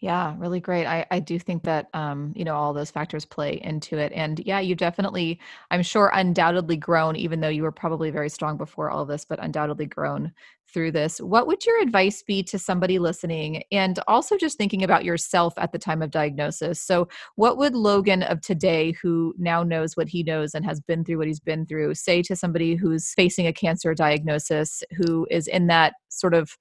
yeah, 0.00 0.36
really 0.38 0.60
great. 0.60 0.86
I, 0.86 1.04
I 1.10 1.18
do 1.18 1.40
think 1.40 1.64
that 1.64 1.88
um, 1.92 2.32
you 2.36 2.44
know, 2.44 2.54
all 2.54 2.72
those 2.72 2.90
factors 2.90 3.24
play 3.24 3.60
into 3.64 3.98
it. 3.98 4.12
And 4.14 4.38
yeah, 4.46 4.60
you 4.60 4.76
definitely, 4.76 5.40
I'm 5.72 5.82
sure 5.82 6.12
undoubtedly 6.14 6.76
grown, 6.76 7.16
even 7.16 7.40
though 7.40 7.48
you 7.48 7.64
were 7.64 7.72
probably 7.72 8.10
very 8.10 8.28
strong 8.28 8.56
before 8.56 8.90
all 8.90 9.04
this, 9.04 9.24
but 9.24 9.42
undoubtedly 9.42 9.86
grown 9.86 10.32
through 10.72 10.92
this. 10.92 11.20
What 11.20 11.48
would 11.48 11.66
your 11.66 11.82
advice 11.82 12.22
be 12.22 12.44
to 12.44 12.60
somebody 12.60 13.00
listening 13.00 13.64
and 13.72 13.98
also 14.06 14.36
just 14.36 14.56
thinking 14.56 14.84
about 14.84 15.04
yourself 15.04 15.54
at 15.56 15.72
the 15.72 15.78
time 15.80 16.00
of 16.00 16.12
diagnosis? 16.12 16.80
So 16.80 17.08
what 17.34 17.56
would 17.56 17.74
Logan 17.74 18.22
of 18.22 18.40
today, 18.40 18.92
who 19.02 19.34
now 19.36 19.64
knows 19.64 19.96
what 19.96 20.08
he 20.08 20.22
knows 20.22 20.54
and 20.54 20.64
has 20.64 20.80
been 20.80 21.04
through 21.04 21.18
what 21.18 21.26
he's 21.26 21.40
been 21.40 21.66
through, 21.66 21.94
say 21.94 22.22
to 22.22 22.36
somebody 22.36 22.76
who's 22.76 23.14
facing 23.14 23.48
a 23.48 23.52
cancer 23.52 23.94
diagnosis, 23.94 24.84
who 24.96 25.26
is 25.28 25.48
in 25.48 25.66
that 25.66 25.94
sort 26.08 26.34
of 26.34 26.56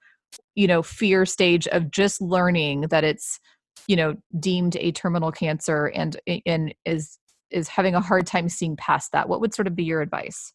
you 0.56 0.68
know 0.68 0.82
fear 0.84 1.26
stage 1.26 1.68
of 1.68 1.92
just 1.92 2.22
learning 2.22 2.82
that 2.90 3.04
it's 3.04 3.40
you 3.88 3.96
know 3.96 4.16
deemed 4.40 4.76
a 4.78 4.92
terminal 4.92 5.32
cancer 5.32 5.88
and 5.88 6.20
and 6.46 6.74
is 6.86 7.18
is 7.52 7.68
having 7.68 7.96
a 7.96 8.02
hard 8.02 8.28
time 8.28 8.50
seeing 8.50 8.76
past 8.76 9.12
that 9.14 9.30
what 9.30 9.40
would 9.40 9.54
sort 9.54 9.68
of 9.68 9.76
be 9.76 9.84
your 9.84 10.02
advice? 10.02 10.54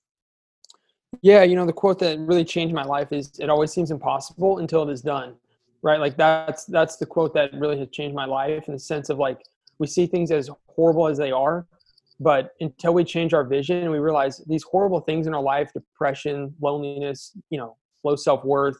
Yeah 1.20 1.42
you 1.42 1.56
know 1.56 1.66
the 1.66 1.72
quote 1.72 1.98
that 2.00 2.18
really 2.18 2.44
changed 2.44 2.74
my 2.74 2.84
life 2.84 3.12
is 3.12 3.32
it 3.38 3.50
always 3.50 3.72
seems 3.72 3.90
impossible 3.90 4.58
until 4.58 4.88
it 4.88 4.92
is 4.92 5.02
done 5.02 5.34
right? 5.82 6.00
Like 6.00 6.16
that's 6.16 6.64
that's 6.64 6.96
the 6.96 7.06
quote 7.06 7.34
that 7.34 7.52
really 7.54 7.78
has 7.78 7.88
changed 7.90 8.14
my 8.14 8.24
life 8.24 8.68
in 8.68 8.74
the 8.74 8.80
sense 8.80 9.10
of 9.10 9.18
like 9.18 9.42
we 9.78 9.86
see 9.86 10.06
things 10.06 10.30
as 10.30 10.48
horrible 10.68 11.08
as 11.08 11.18
they 11.18 11.32
are 11.32 11.66
but 12.20 12.52
until 12.60 12.94
we 12.94 13.02
change 13.02 13.34
our 13.34 13.42
vision 13.42 13.78
and 13.78 13.90
we 13.90 13.98
realize 13.98 14.38
these 14.46 14.62
horrible 14.62 15.00
things 15.00 15.26
in 15.26 15.34
our 15.34 15.42
life 15.42 15.72
depression 15.72 16.54
loneliness 16.60 17.32
you 17.50 17.58
know 17.58 17.76
low 18.04 18.14
self-worth 18.16 18.76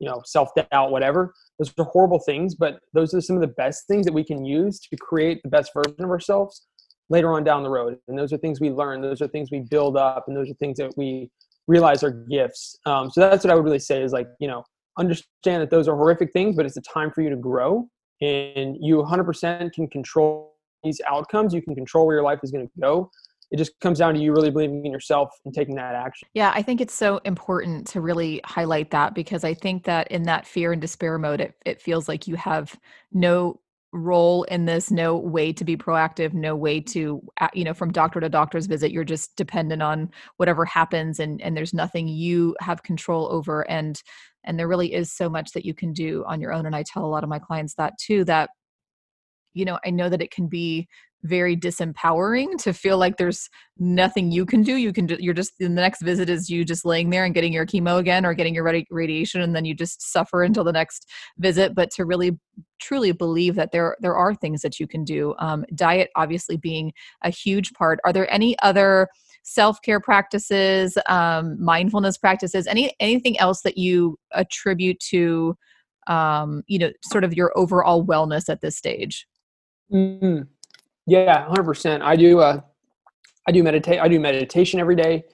you 0.00 0.08
know 0.08 0.22
self 0.24 0.50
doubt 0.54 0.90
whatever. 0.90 1.32
Those 1.58 1.72
are 1.78 1.84
horrible 1.84 2.18
things 2.18 2.54
but 2.54 2.80
those 2.92 3.14
are 3.14 3.20
some 3.20 3.36
of 3.36 3.42
the 3.42 3.54
best 3.56 3.86
things 3.86 4.06
that 4.06 4.12
we 4.12 4.24
can 4.24 4.44
use 4.44 4.80
to 4.80 4.96
create 4.96 5.40
the 5.42 5.48
best 5.48 5.72
version 5.74 6.04
of 6.04 6.10
ourselves 6.10 6.66
later 7.10 7.32
on 7.32 7.44
down 7.44 7.62
the 7.62 7.70
road. 7.70 7.98
And 8.08 8.18
those 8.18 8.32
are 8.32 8.38
things 8.38 8.60
we 8.60 8.70
learn. 8.70 9.02
Those 9.02 9.20
are 9.22 9.28
things 9.28 9.50
we 9.50 9.60
build 9.60 9.96
up 9.96 10.24
and 10.26 10.36
those 10.36 10.50
are 10.50 10.54
things 10.54 10.78
that 10.78 10.96
we 10.96 11.30
realize 11.68 12.02
are 12.02 12.10
gifts. 12.10 12.78
Um, 12.86 13.10
so 13.10 13.20
that's 13.20 13.44
what 13.44 13.50
i 13.50 13.54
would 13.54 13.64
really 13.64 13.78
say 13.78 14.02
is 14.02 14.12
like 14.12 14.28
you 14.40 14.48
know 14.48 14.64
understand 14.98 15.60
that 15.62 15.70
those 15.70 15.88
are 15.88 15.96
horrific 15.96 16.32
things 16.32 16.54
but 16.54 16.64
it's 16.64 16.76
a 16.76 16.82
time 16.82 17.10
for 17.10 17.20
you 17.22 17.28
to 17.28 17.36
grow 17.36 17.88
and 18.20 18.76
you 18.80 18.96
100% 19.02 19.72
can 19.72 19.88
control 19.88 20.54
these 20.84 21.00
outcomes. 21.06 21.52
You 21.52 21.62
can 21.62 21.74
control 21.74 22.06
where 22.06 22.16
your 22.16 22.24
life 22.24 22.40
is 22.42 22.50
going 22.50 22.66
to 22.66 22.72
go 22.80 23.10
it 23.54 23.56
just 23.56 23.78
comes 23.78 24.00
down 24.00 24.14
to 24.14 24.20
you 24.20 24.32
really 24.32 24.50
believing 24.50 24.84
in 24.84 24.90
yourself 24.90 25.30
and 25.44 25.54
taking 25.54 25.76
that 25.76 25.94
action. 25.94 26.26
Yeah, 26.34 26.50
I 26.56 26.60
think 26.60 26.80
it's 26.80 26.92
so 26.92 27.18
important 27.18 27.86
to 27.86 28.00
really 28.00 28.40
highlight 28.44 28.90
that 28.90 29.14
because 29.14 29.44
I 29.44 29.54
think 29.54 29.84
that 29.84 30.10
in 30.10 30.24
that 30.24 30.44
fear 30.44 30.72
and 30.72 30.82
despair 30.82 31.18
mode, 31.18 31.40
it, 31.40 31.54
it 31.64 31.80
feels 31.80 32.08
like 32.08 32.26
you 32.26 32.34
have 32.34 32.76
no 33.12 33.60
role 33.92 34.42
in 34.44 34.64
this 34.64 34.90
no 34.90 35.16
way 35.16 35.52
to 35.52 35.64
be 35.64 35.76
proactive 35.76 36.34
no 36.34 36.56
way 36.56 36.80
to 36.80 37.22
uh, 37.40 37.46
you 37.54 37.62
know 37.62 37.72
from 37.72 37.92
doctor 37.92 38.18
to 38.18 38.28
doctor's 38.28 38.66
visit 38.66 38.90
you're 38.90 39.04
just 39.04 39.36
dependent 39.36 39.80
on 39.82 40.10
whatever 40.36 40.64
happens 40.64 41.20
and 41.20 41.40
and 41.40 41.56
there's 41.56 41.72
nothing 41.72 42.08
you 42.08 42.56
have 42.58 42.82
control 42.82 43.28
over 43.30 43.60
and 43.70 44.02
and 44.42 44.58
there 44.58 44.66
really 44.66 44.92
is 44.92 45.12
so 45.12 45.30
much 45.30 45.52
that 45.52 45.64
you 45.64 45.72
can 45.72 45.92
do 45.92 46.24
on 46.26 46.40
your 46.40 46.52
own 46.52 46.66
and 46.66 46.74
i 46.74 46.82
tell 46.82 47.04
a 47.04 47.06
lot 47.06 47.22
of 47.22 47.30
my 47.30 47.38
clients 47.38 47.74
that 47.74 47.96
too 47.96 48.24
that 48.24 48.50
you 49.52 49.64
know 49.64 49.78
i 49.86 49.90
know 49.90 50.08
that 50.08 50.20
it 50.20 50.32
can 50.32 50.48
be 50.48 50.88
very 51.24 51.56
disempowering 51.56 52.56
to 52.58 52.72
feel 52.72 52.98
like 52.98 53.16
there's 53.16 53.48
nothing 53.78 54.30
you 54.30 54.44
can 54.44 54.62
do. 54.62 54.76
You 54.76 54.92
can 54.92 55.06
do, 55.06 55.16
you're 55.18 55.34
just 55.34 55.52
in 55.58 55.74
the 55.74 55.80
next 55.80 56.02
visit 56.02 56.28
is 56.28 56.50
you 56.50 56.64
just 56.64 56.84
laying 56.84 57.10
there 57.10 57.24
and 57.24 57.34
getting 57.34 57.52
your 57.52 57.66
chemo 57.66 57.98
again 57.98 58.24
or 58.24 58.34
getting 58.34 58.54
your 58.54 58.64
radi- 58.64 58.86
radiation 58.90 59.40
and 59.40 59.56
then 59.56 59.64
you 59.64 59.74
just 59.74 60.12
suffer 60.12 60.42
until 60.42 60.64
the 60.64 60.72
next 60.72 61.08
visit. 61.38 61.74
But 61.74 61.90
to 61.92 62.04
really 62.04 62.38
truly 62.80 63.12
believe 63.12 63.54
that 63.54 63.72
there 63.72 63.96
there 64.00 64.16
are 64.16 64.34
things 64.34 64.60
that 64.62 64.78
you 64.78 64.86
can 64.86 65.02
do. 65.02 65.34
Um, 65.38 65.64
diet 65.74 66.10
obviously 66.14 66.56
being 66.56 66.92
a 67.22 67.30
huge 67.30 67.72
part. 67.72 67.98
Are 68.04 68.12
there 68.12 68.30
any 68.32 68.56
other 68.60 69.08
self-care 69.42 70.00
practices, 70.00 70.96
um, 71.08 71.62
mindfulness 71.62 72.18
practices, 72.18 72.66
any 72.66 72.94
anything 73.00 73.38
else 73.38 73.62
that 73.62 73.78
you 73.78 74.18
attribute 74.32 75.00
to 75.10 75.56
um, 76.06 76.62
you 76.66 76.78
know 76.78 76.90
sort 77.02 77.24
of 77.24 77.32
your 77.32 77.56
overall 77.56 78.04
wellness 78.04 78.50
at 78.50 78.60
this 78.60 78.76
stage? 78.76 79.26
Mm-hmm. 79.92 80.42
Yeah, 81.06 81.46
hundred 81.46 81.64
percent. 81.64 82.02
I 82.02 82.16
do. 82.16 82.40
Uh, 82.40 82.60
I 83.46 83.52
do 83.52 83.62
meditate. 83.62 84.00
I 84.00 84.08
do 84.08 84.18
meditation 84.18 84.80
every 84.80 84.96
day. 84.96 85.24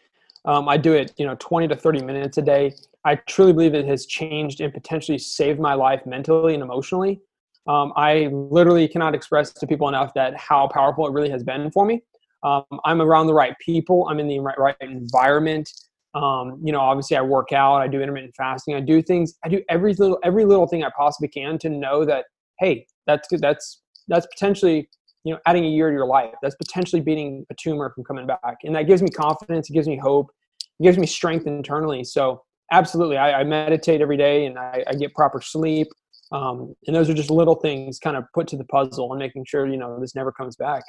Um, 0.44 0.68
I 0.68 0.76
do 0.76 0.94
it, 0.94 1.12
you 1.16 1.26
know, 1.26 1.36
twenty 1.38 1.68
to 1.68 1.76
thirty 1.76 2.02
minutes 2.02 2.38
a 2.38 2.42
day. 2.42 2.74
I 3.04 3.14
truly 3.14 3.52
believe 3.52 3.74
it 3.74 3.86
has 3.86 4.06
changed 4.06 4.60
and 4.60 4.72
potentially 4.72 5.18
saved 5.18 5.60
my 5.60 5.74
life 5.74 6.04
mentally 6.06 6.54
and 6.54 6.62
emotionally. 6.62 7.20
Um, 7.66 7.92
I 7.96 8.28
literally 8.32 8.88
cannot 8.88 9.14
express 9.14 9.52
to 9.52 9.66
people 9.66 9.88
enough 9.88 10.12
that 10.14 10.36
how 10.36 10.68
powerful 10.68 11.06
it 11.06 11.12
really 11.12 11.30
has 11.30 11.42
been 11.42 11.70
for 11.70 11.84
me. 11.84 12.02
Um, 12.42 12.64
I'm 12.84 13.00
around 13.00 13.26
the 13.26 13.34
right 13.34 13.54
people. 13.58 14.08
I'm 14.08 14.18
in 14.18 14.26
the 14.28 14.38
right, 14.40 14.58
right 14.58 14.76
environment. 14.80 15.70
Um, 16.14 16.58
you 16.62 16.72
know, 16.72 16.80
obviously 16.80 17.16
I 17.16 17.20
work 17.22 17.52
out. 17.52 17.76
I 17.76 17.86
do 17.86 18.00
intermittent 18.00 18.34
fasting. 18.36 18.74
I 18.74 18.80
do 18.80 19.00
things. 19.02 19.34
I 19.44 19.48
do 19.48 19.62
every 19.68 19.94
little 19.94 20.18
every 20.24 20.44
little 20.44 20.66
thing 20.66 20.82
I 20.82 20.90
possibly 20.96 21.28
can 21.28 21.58
to 21.58 21.68
know 21.68 22.04
that 22.04 22.24
hey, 22.58 22.86
that's 23.06 23.28
that's 23.38 23.82
that's 24.08 24.26
potentially 24.26 24.88
you 25.24 25.32
know 25.32 25.40
adding 25.46 25.64
a 25.64 25.68
year 25.68 25.88
to 25.90 25.94
your 25.94 26.06
life 26.06 26.34
that's 26.42 26.54
potentially 26.56 27.00
beating 27.00 27.44
a 27.50 27.54
tumor 27.54 27.90
from 27.94 28.04
coming 28.04 28.26
back 28.26 28.56
and 28.64 28.74
that 28.74 28.86
gives 28.86 29.02
me 29.02 29.08
confidence 29.08 29.70
it 29.70 29.72
gives 29.72 29.88
me 29.88 29.96
hope 29.96 30.30
it 30.78 30.84
gives 30.84 30.98
me 30.98 31.06
strength 31.06 31.46
internally 31.46 32.04
so 32.04 32.42
absolutely 32.72 33.16
i, 33.16 33.40
I 33.40 33.44
meditate 33.44 34.00
every 34.00 34.16
day 34.16 34.46
and 34.46 34.58
I, 34.58 34.84
I 34.86 34.94
get 34.94 35.14
proper 35.14 35.40
sleep 35.40 35.88
um, 36.32 36.74
and 36.86 36.94
those 36.94 37.10
are 37.10 37.14
just 37.14 37.30
little 37.30 37.56
things 37.56 37.98
kind 37.98 38.16
of 38.16 38.24
put 38.34 38.46
to 38.48 38.56
the 38.56 38.64
puzzle 38.64 39.12
and 39.12 39.18
making 39.18 39.44
sure 39.46 39.66
you 39.66 39.76
know 39.76 39.98
this 40.00 40.14
never 40.14 40.32
comes 40.32 40.56
back 40.56 40.82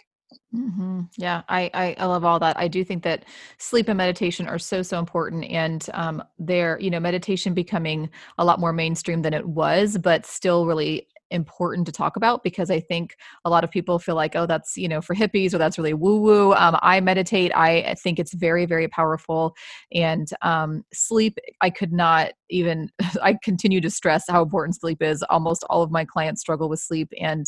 Mm-hmm. 0.53 1.01
Yeah, 1.17 1.43
I, 1.49 1.69
I, 1.73 1.95
I 1.97 2.05
love 2.05 2.25
all 2.25 2.39
that. 2.39 2.57
I 2.57 2.67
do 2.67 2.83
think 2.83 3.03
that 3.03 3.25
sleep 3.57 3.87
and 3.87 3.97
meditation 3.97 4.47
are 4.47 4.59
so 4.59 4.81
so 4.81 4.99
important, 4.99 5.45
and 5.45 5.85
um, 5.93 6.23
they're 6.39 6.79
you 6.79 6.89
know 6.89 6.99
meditation 6.99 7.53
becoming 7.53 8.09
a 8.37 8.45
lot 8.45 8.59
more 8.59 8.73
mainstream 8.73 9.21
than 9.21 9.33
it 9.33 9.45
was, 9.45 9.97
but 9.97 10.25
still 10.25 10.65
really 10.65 11.07
important 11.31 11.85
to 11.87 11.91
talk 11.91 12.15
about 12.15 12.43
because 12.43 12.69
I 12.69 12.79
think 12.79 13.15
a 13.45 13.49
lot 13.49 13.63
of 13.63 13.71
people 13.71 13.99
feel 13.99 14.15
like, 14.15 14.35
oh, 14.35 14.45
that's, 14.45 14.77
you 14.77 14.87
know, 14.87 15.01
for 15.01 15.15
hippies 15.15 15.53
or 15.53 15.57
that's 15.57 15.77
really 15.77 15.93
woo 15.93 16.19
woo. 16.19 16.53
Um, 16.53 16.77
I 16.81 16.99
meditate. 16.99 17.51
I 17.55 17.95
think 17.95 18.19
it's 18.19 18.33
very, 18.33 18.65
very 18.65 18.87
powerful. 18.87 19.55
And 19.93 20.27
um, 20.41 20.83
sleep, 20.93 21.37
I 21.61 21.69
could 21.69 21.91
not 21.91 22.33
even, 22.49 22.89
I 23.21 23.37
continue 23.43 23.81
to 23.81 23.89
stress 23.89 24.25
how 24.27 24.43
important 24.43 24.75
sleep 24.75 25.01
is. 25.01 25.23
Almost 25.23 25.63
all 25.69 25.81
of 25.81 25.91
my 25.91 26.05
clients 26.05 26.41
struggle 26.41 26.69
with 26.69 26.79
sleep, 26.79 27.11
and 27.19 27.45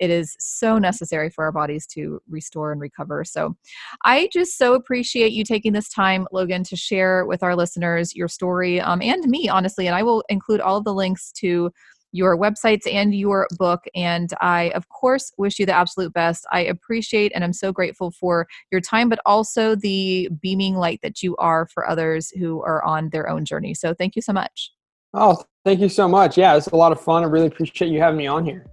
it 0.00 0.10
is 0.10 0.36
so 0.38 0.78
necessary 0.78 1.30
for 1.30 1.44
our 1.44 1.52
bodies 1.52 1.86
to 1.88 2.20
restore 2.28 2.72
and 2.72 2.80
recover. 2.80 3.24
So 3.24 3.56
I 4.04 4.28
just 4.32 4.58
so 4.58 4.74
appreciate 4.74 5.32
you 5.32 5.44
taking 5.44 5.72
this 5.72 5.88
time, 5.88 6.26
Logan, 6.32 6.64
to 6.64 6.76
share 6.76 7.26
with 7.26 7.42
our 7.42 7.56
listeners 7.56 8.14
your 8.14 8.28
story 8.28 8.80
um, 8.80 9.02
and 9.02 9.24
me, 9.26 9.48
honestly. 9.48 9.86
And 9.86 9.96
I 9.96 10.02
will 10.02 10.24
include 10.28 10.60
all 10.60 10.76
of 10.76 10.84
the 10.84 10.94
links 10.94 11.32
to 11.32 11.70
your 12.12 12.36
websites 12.36 12.90
and 12.90 13.14
your 13.14 13.46
book. 13.58 13.84
And 13.94 14.32
I, 14.40 14.70
of 14.70 14.88
course, 14.88 15.32
wish 15.36 15.58
you 15.58 15.66
the 15.66 15.72
absolute 15.72 16.12
best. 16.12 16.46
I 16.52 16.60
appreciate 16.60 17.32
and 17.34 17.44
I'm 17.44 17.52
so 17.52 17.72
grateful 17.72 18.10
for 18.10 18.46
your 18.70 18.80
time, 18.80 19.08
but 19.08 19.20
also 19.26 19.74
the 19.74 20.28
beaming 20.40 20.76
light 20.76 21.00
that 21.02 21.22
you 21.22 21.36
are 21.36 21.66
for 21.66 21.88
others 21.88 22.30
who 22.30 22.62
are 22.62 22.84
on 22.84 23.10
their 23.10 23.28
own 23.28 23.44
journey. 23.44 23.74
So 23.74 23.94
thank 23.94 24.16
you 24.16 24.22
so 24.22 24.32
much. 24.32 24.72
Oh, 25.14 25.42
Thank 25.66 25.80
you 25.80 25.88
so 25.88 26.06
much. 26.06 26.38
Yeah, 26.38 26.56
it's 26.56 26.68
a 26.68 26.76
lot 26.76 26.92
of 26.92 27.00
fun. 27.00 27.24
I 27.24 27.26
really 27.26 27.48
appreciate 27.48 27.90
you 27.90 27.98
having 27.98 28.18
me 28.18 28.28
on 28.28 28.44
here. 28.44 28.66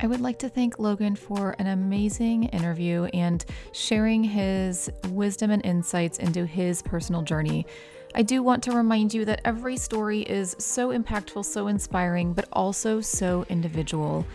I 0.00 0.06
would 0.06 0.22
like 0.22 0.38
to 0.38 0.48
thank 0.48 0.78
Logan 0.78 1.16
for 1.16 1.54
an 1.58 1.66
amazing 1.66 2.44
interview 2.44 3.04
and 3.12 3.44
sharing 3.72 4.24
his 4.24 4.88
wisdom 5.10 5.50
and 5.50 5.62
insights 5.66 6.18
into 6.18 6.46
his 6.46 6.80
personal 6.80 7.20
journey. 7.20 7.66
I 8.14 8.22
do 8.22 8.42
want 8.42 8.62
to 8.64 8.72
remind 8.72 9.14
you 9.14 9.24
that 9.26 9.40
every 9.44 9.76
story 9.76 10.22
is 10.22 10.56
so 10.58 10.88
impactful, 10.88 11.44
so 11.44 11.68
inspiring, 11.68 12.32
but 12.32 12.48
also 12.52 13.00
so 13.00 13.44
individual. 13.48 14.26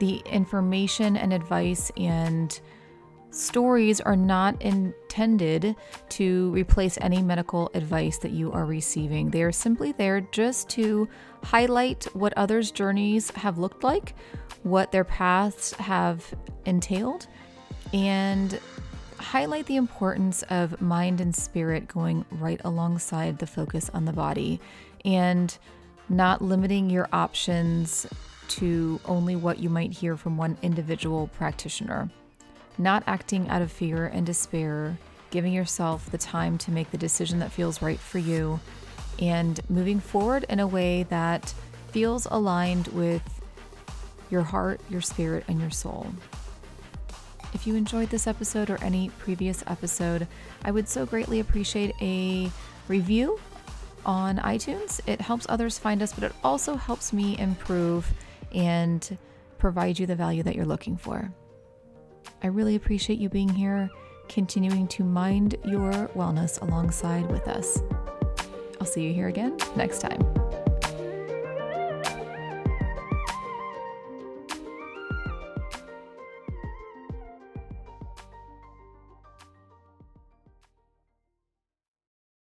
The 0.00 0.22
information 0.26 1.16
and 1.16 1.32
advice 1.32 1.90
and 1.96 2.58
stories 3.30 4.00
are 4.00 4.16
not 4.16 4.60
intended 4.62 5.76
to 6.08 6.50
replace 6.52 6.98
any 7.00 7.22
medical 7.22 7.70
advice 7.74 8.18
that 8.18 8.32
you 8.32 8.50
are 8.52 8.64
receiving. 8.64 9.30
They 9.30 9.42
are 9.42 9.52
simply 9.52 9.92
there 9.92 10.20
just 10.20 10.68
to 10.70 11.08
highlight 11.42 12.04
what 12.14 12.32
others' 12.36 12.70
journeys 12.70 13.30
have 13.32 13.58
looked 13.58 13.84
like, 13.84 14.14
what 14.62 14.90
their 14.92 15.04
paths 15.04 15.72
have 15.74 16.34
entailed, 16.64 17.26
and 17.92 18.58
highlight 19.26 19.66
the 19.66 19.74
importance 19.74 20.44
of 20.50 20.80
mind 20.80 21.20
and 21.20 21.34
spirit 21.34 21.88
going 21.88 22.24
right 22.30 22.60
alongside 22.62 23.38
the 23.38 23.46
focus 23.46 23.90
on 23.92 24.04
the 24.04 24.12
body 24.12 24.60
and 25.04 25.58
not 26.08 26.40
limiting 26.40 26.88
your 26.88 27.08
options 27.12 28.06
to 28.46 29.00
only 29.04 29.34
what 29.34 29.58
you 29.58 29.68
might 29.68 29.90
hear 29.90 30.16
from 30.16 30.36
one 30.36 30.56
individual 30.62 31.26
practitioner. 31.36 32.08
Not 32.78 33.02
acting 33.08 33.48
out 33.48 33.62
of 33.62 33.72
fear 33.72 34.06
and 34.06 34.24
despair, 34.24 34.96
giving 35.32 35.52
yourself 35.52 36.08
the 36.12 36.18
time 36.18 36.56
to 36.58 36.70
make 36.70 36.92
the 36.92 36.98
decision 36.98 37.40
that 37.40 37.50
feels 37.50 37.82
right 37.82 37.98
for 37.98 38.20
you, 38.20 38.60
and 39.18 39.58
moving 39.68 39.98
forward 39.98 40.46
in 40.48 40.60
a 40.60 40.68
way 40.68 41.02
that 41.04 41.52
feels 41.90 42.28
aligned 42.30 42.86
with 42.88 43.22
your 44.30 44.42
heart, 44.42 44.80
your 44.88 45.00
spirit, 45.00 45.42
and 45.48 45.60
your 45.60 45.70
soul. 45.70 46.06
If 47.54 47.66
you 47.66 47.74
enjoyed 47.74 48.10
this 48.10 48.26
episode 48.26 48.70
or 48.70 48.82
any 48.82 49.10
previous 49.18 49.64
episode, 49.66 50.26
I 50.64 50.70
would 50.70 50.88
so 50.88 51.06
greatly 51.06 51.40
appreciate 51.40 51.94
a 52.00 52.50
review 52.88 53.38
on 54.04 54.38
iTunes. 54.38 55.00
It 55.06 55.20
helps 55.20 55.46
others 55.48 55.78
find 55.78 56.02
us, 56.02 56.12
but 56.12 56.24
it 56.24 56.32
also 56.44 56.76
helps 56.76 57.12
me 57.12 57.38
improve 57.38 58.10
and 58.54 59.18
provide 59.58 59.98
you 59.98 60.06
the 60.06 60.14
value 60.14 60.42
that 60.42 60.54
you're 60.54 60.64
looking 60.64 60.96
for. 60.96 61.32
I 62.42 62.48
really 62.48 62.76
appreciate 62.76 63.18
you 63.18 63.28
being 63.28 63.48
here, 63.48 63.90
continuing 64.28 64.86
to 64.88 65.04
mind 65.04 65.56
your 65.64 65.92
wellness 66.14 66.60
alongside 66.60 67.30
with 67.30 67.48
us. 67.48 67.80
I'll 68.80 68.86
see 68.86 69.06
you 69.06 69.14
here 69.14 69.28
again 69.28 69.56
next 69.76 70.00
time. 70.00 70.35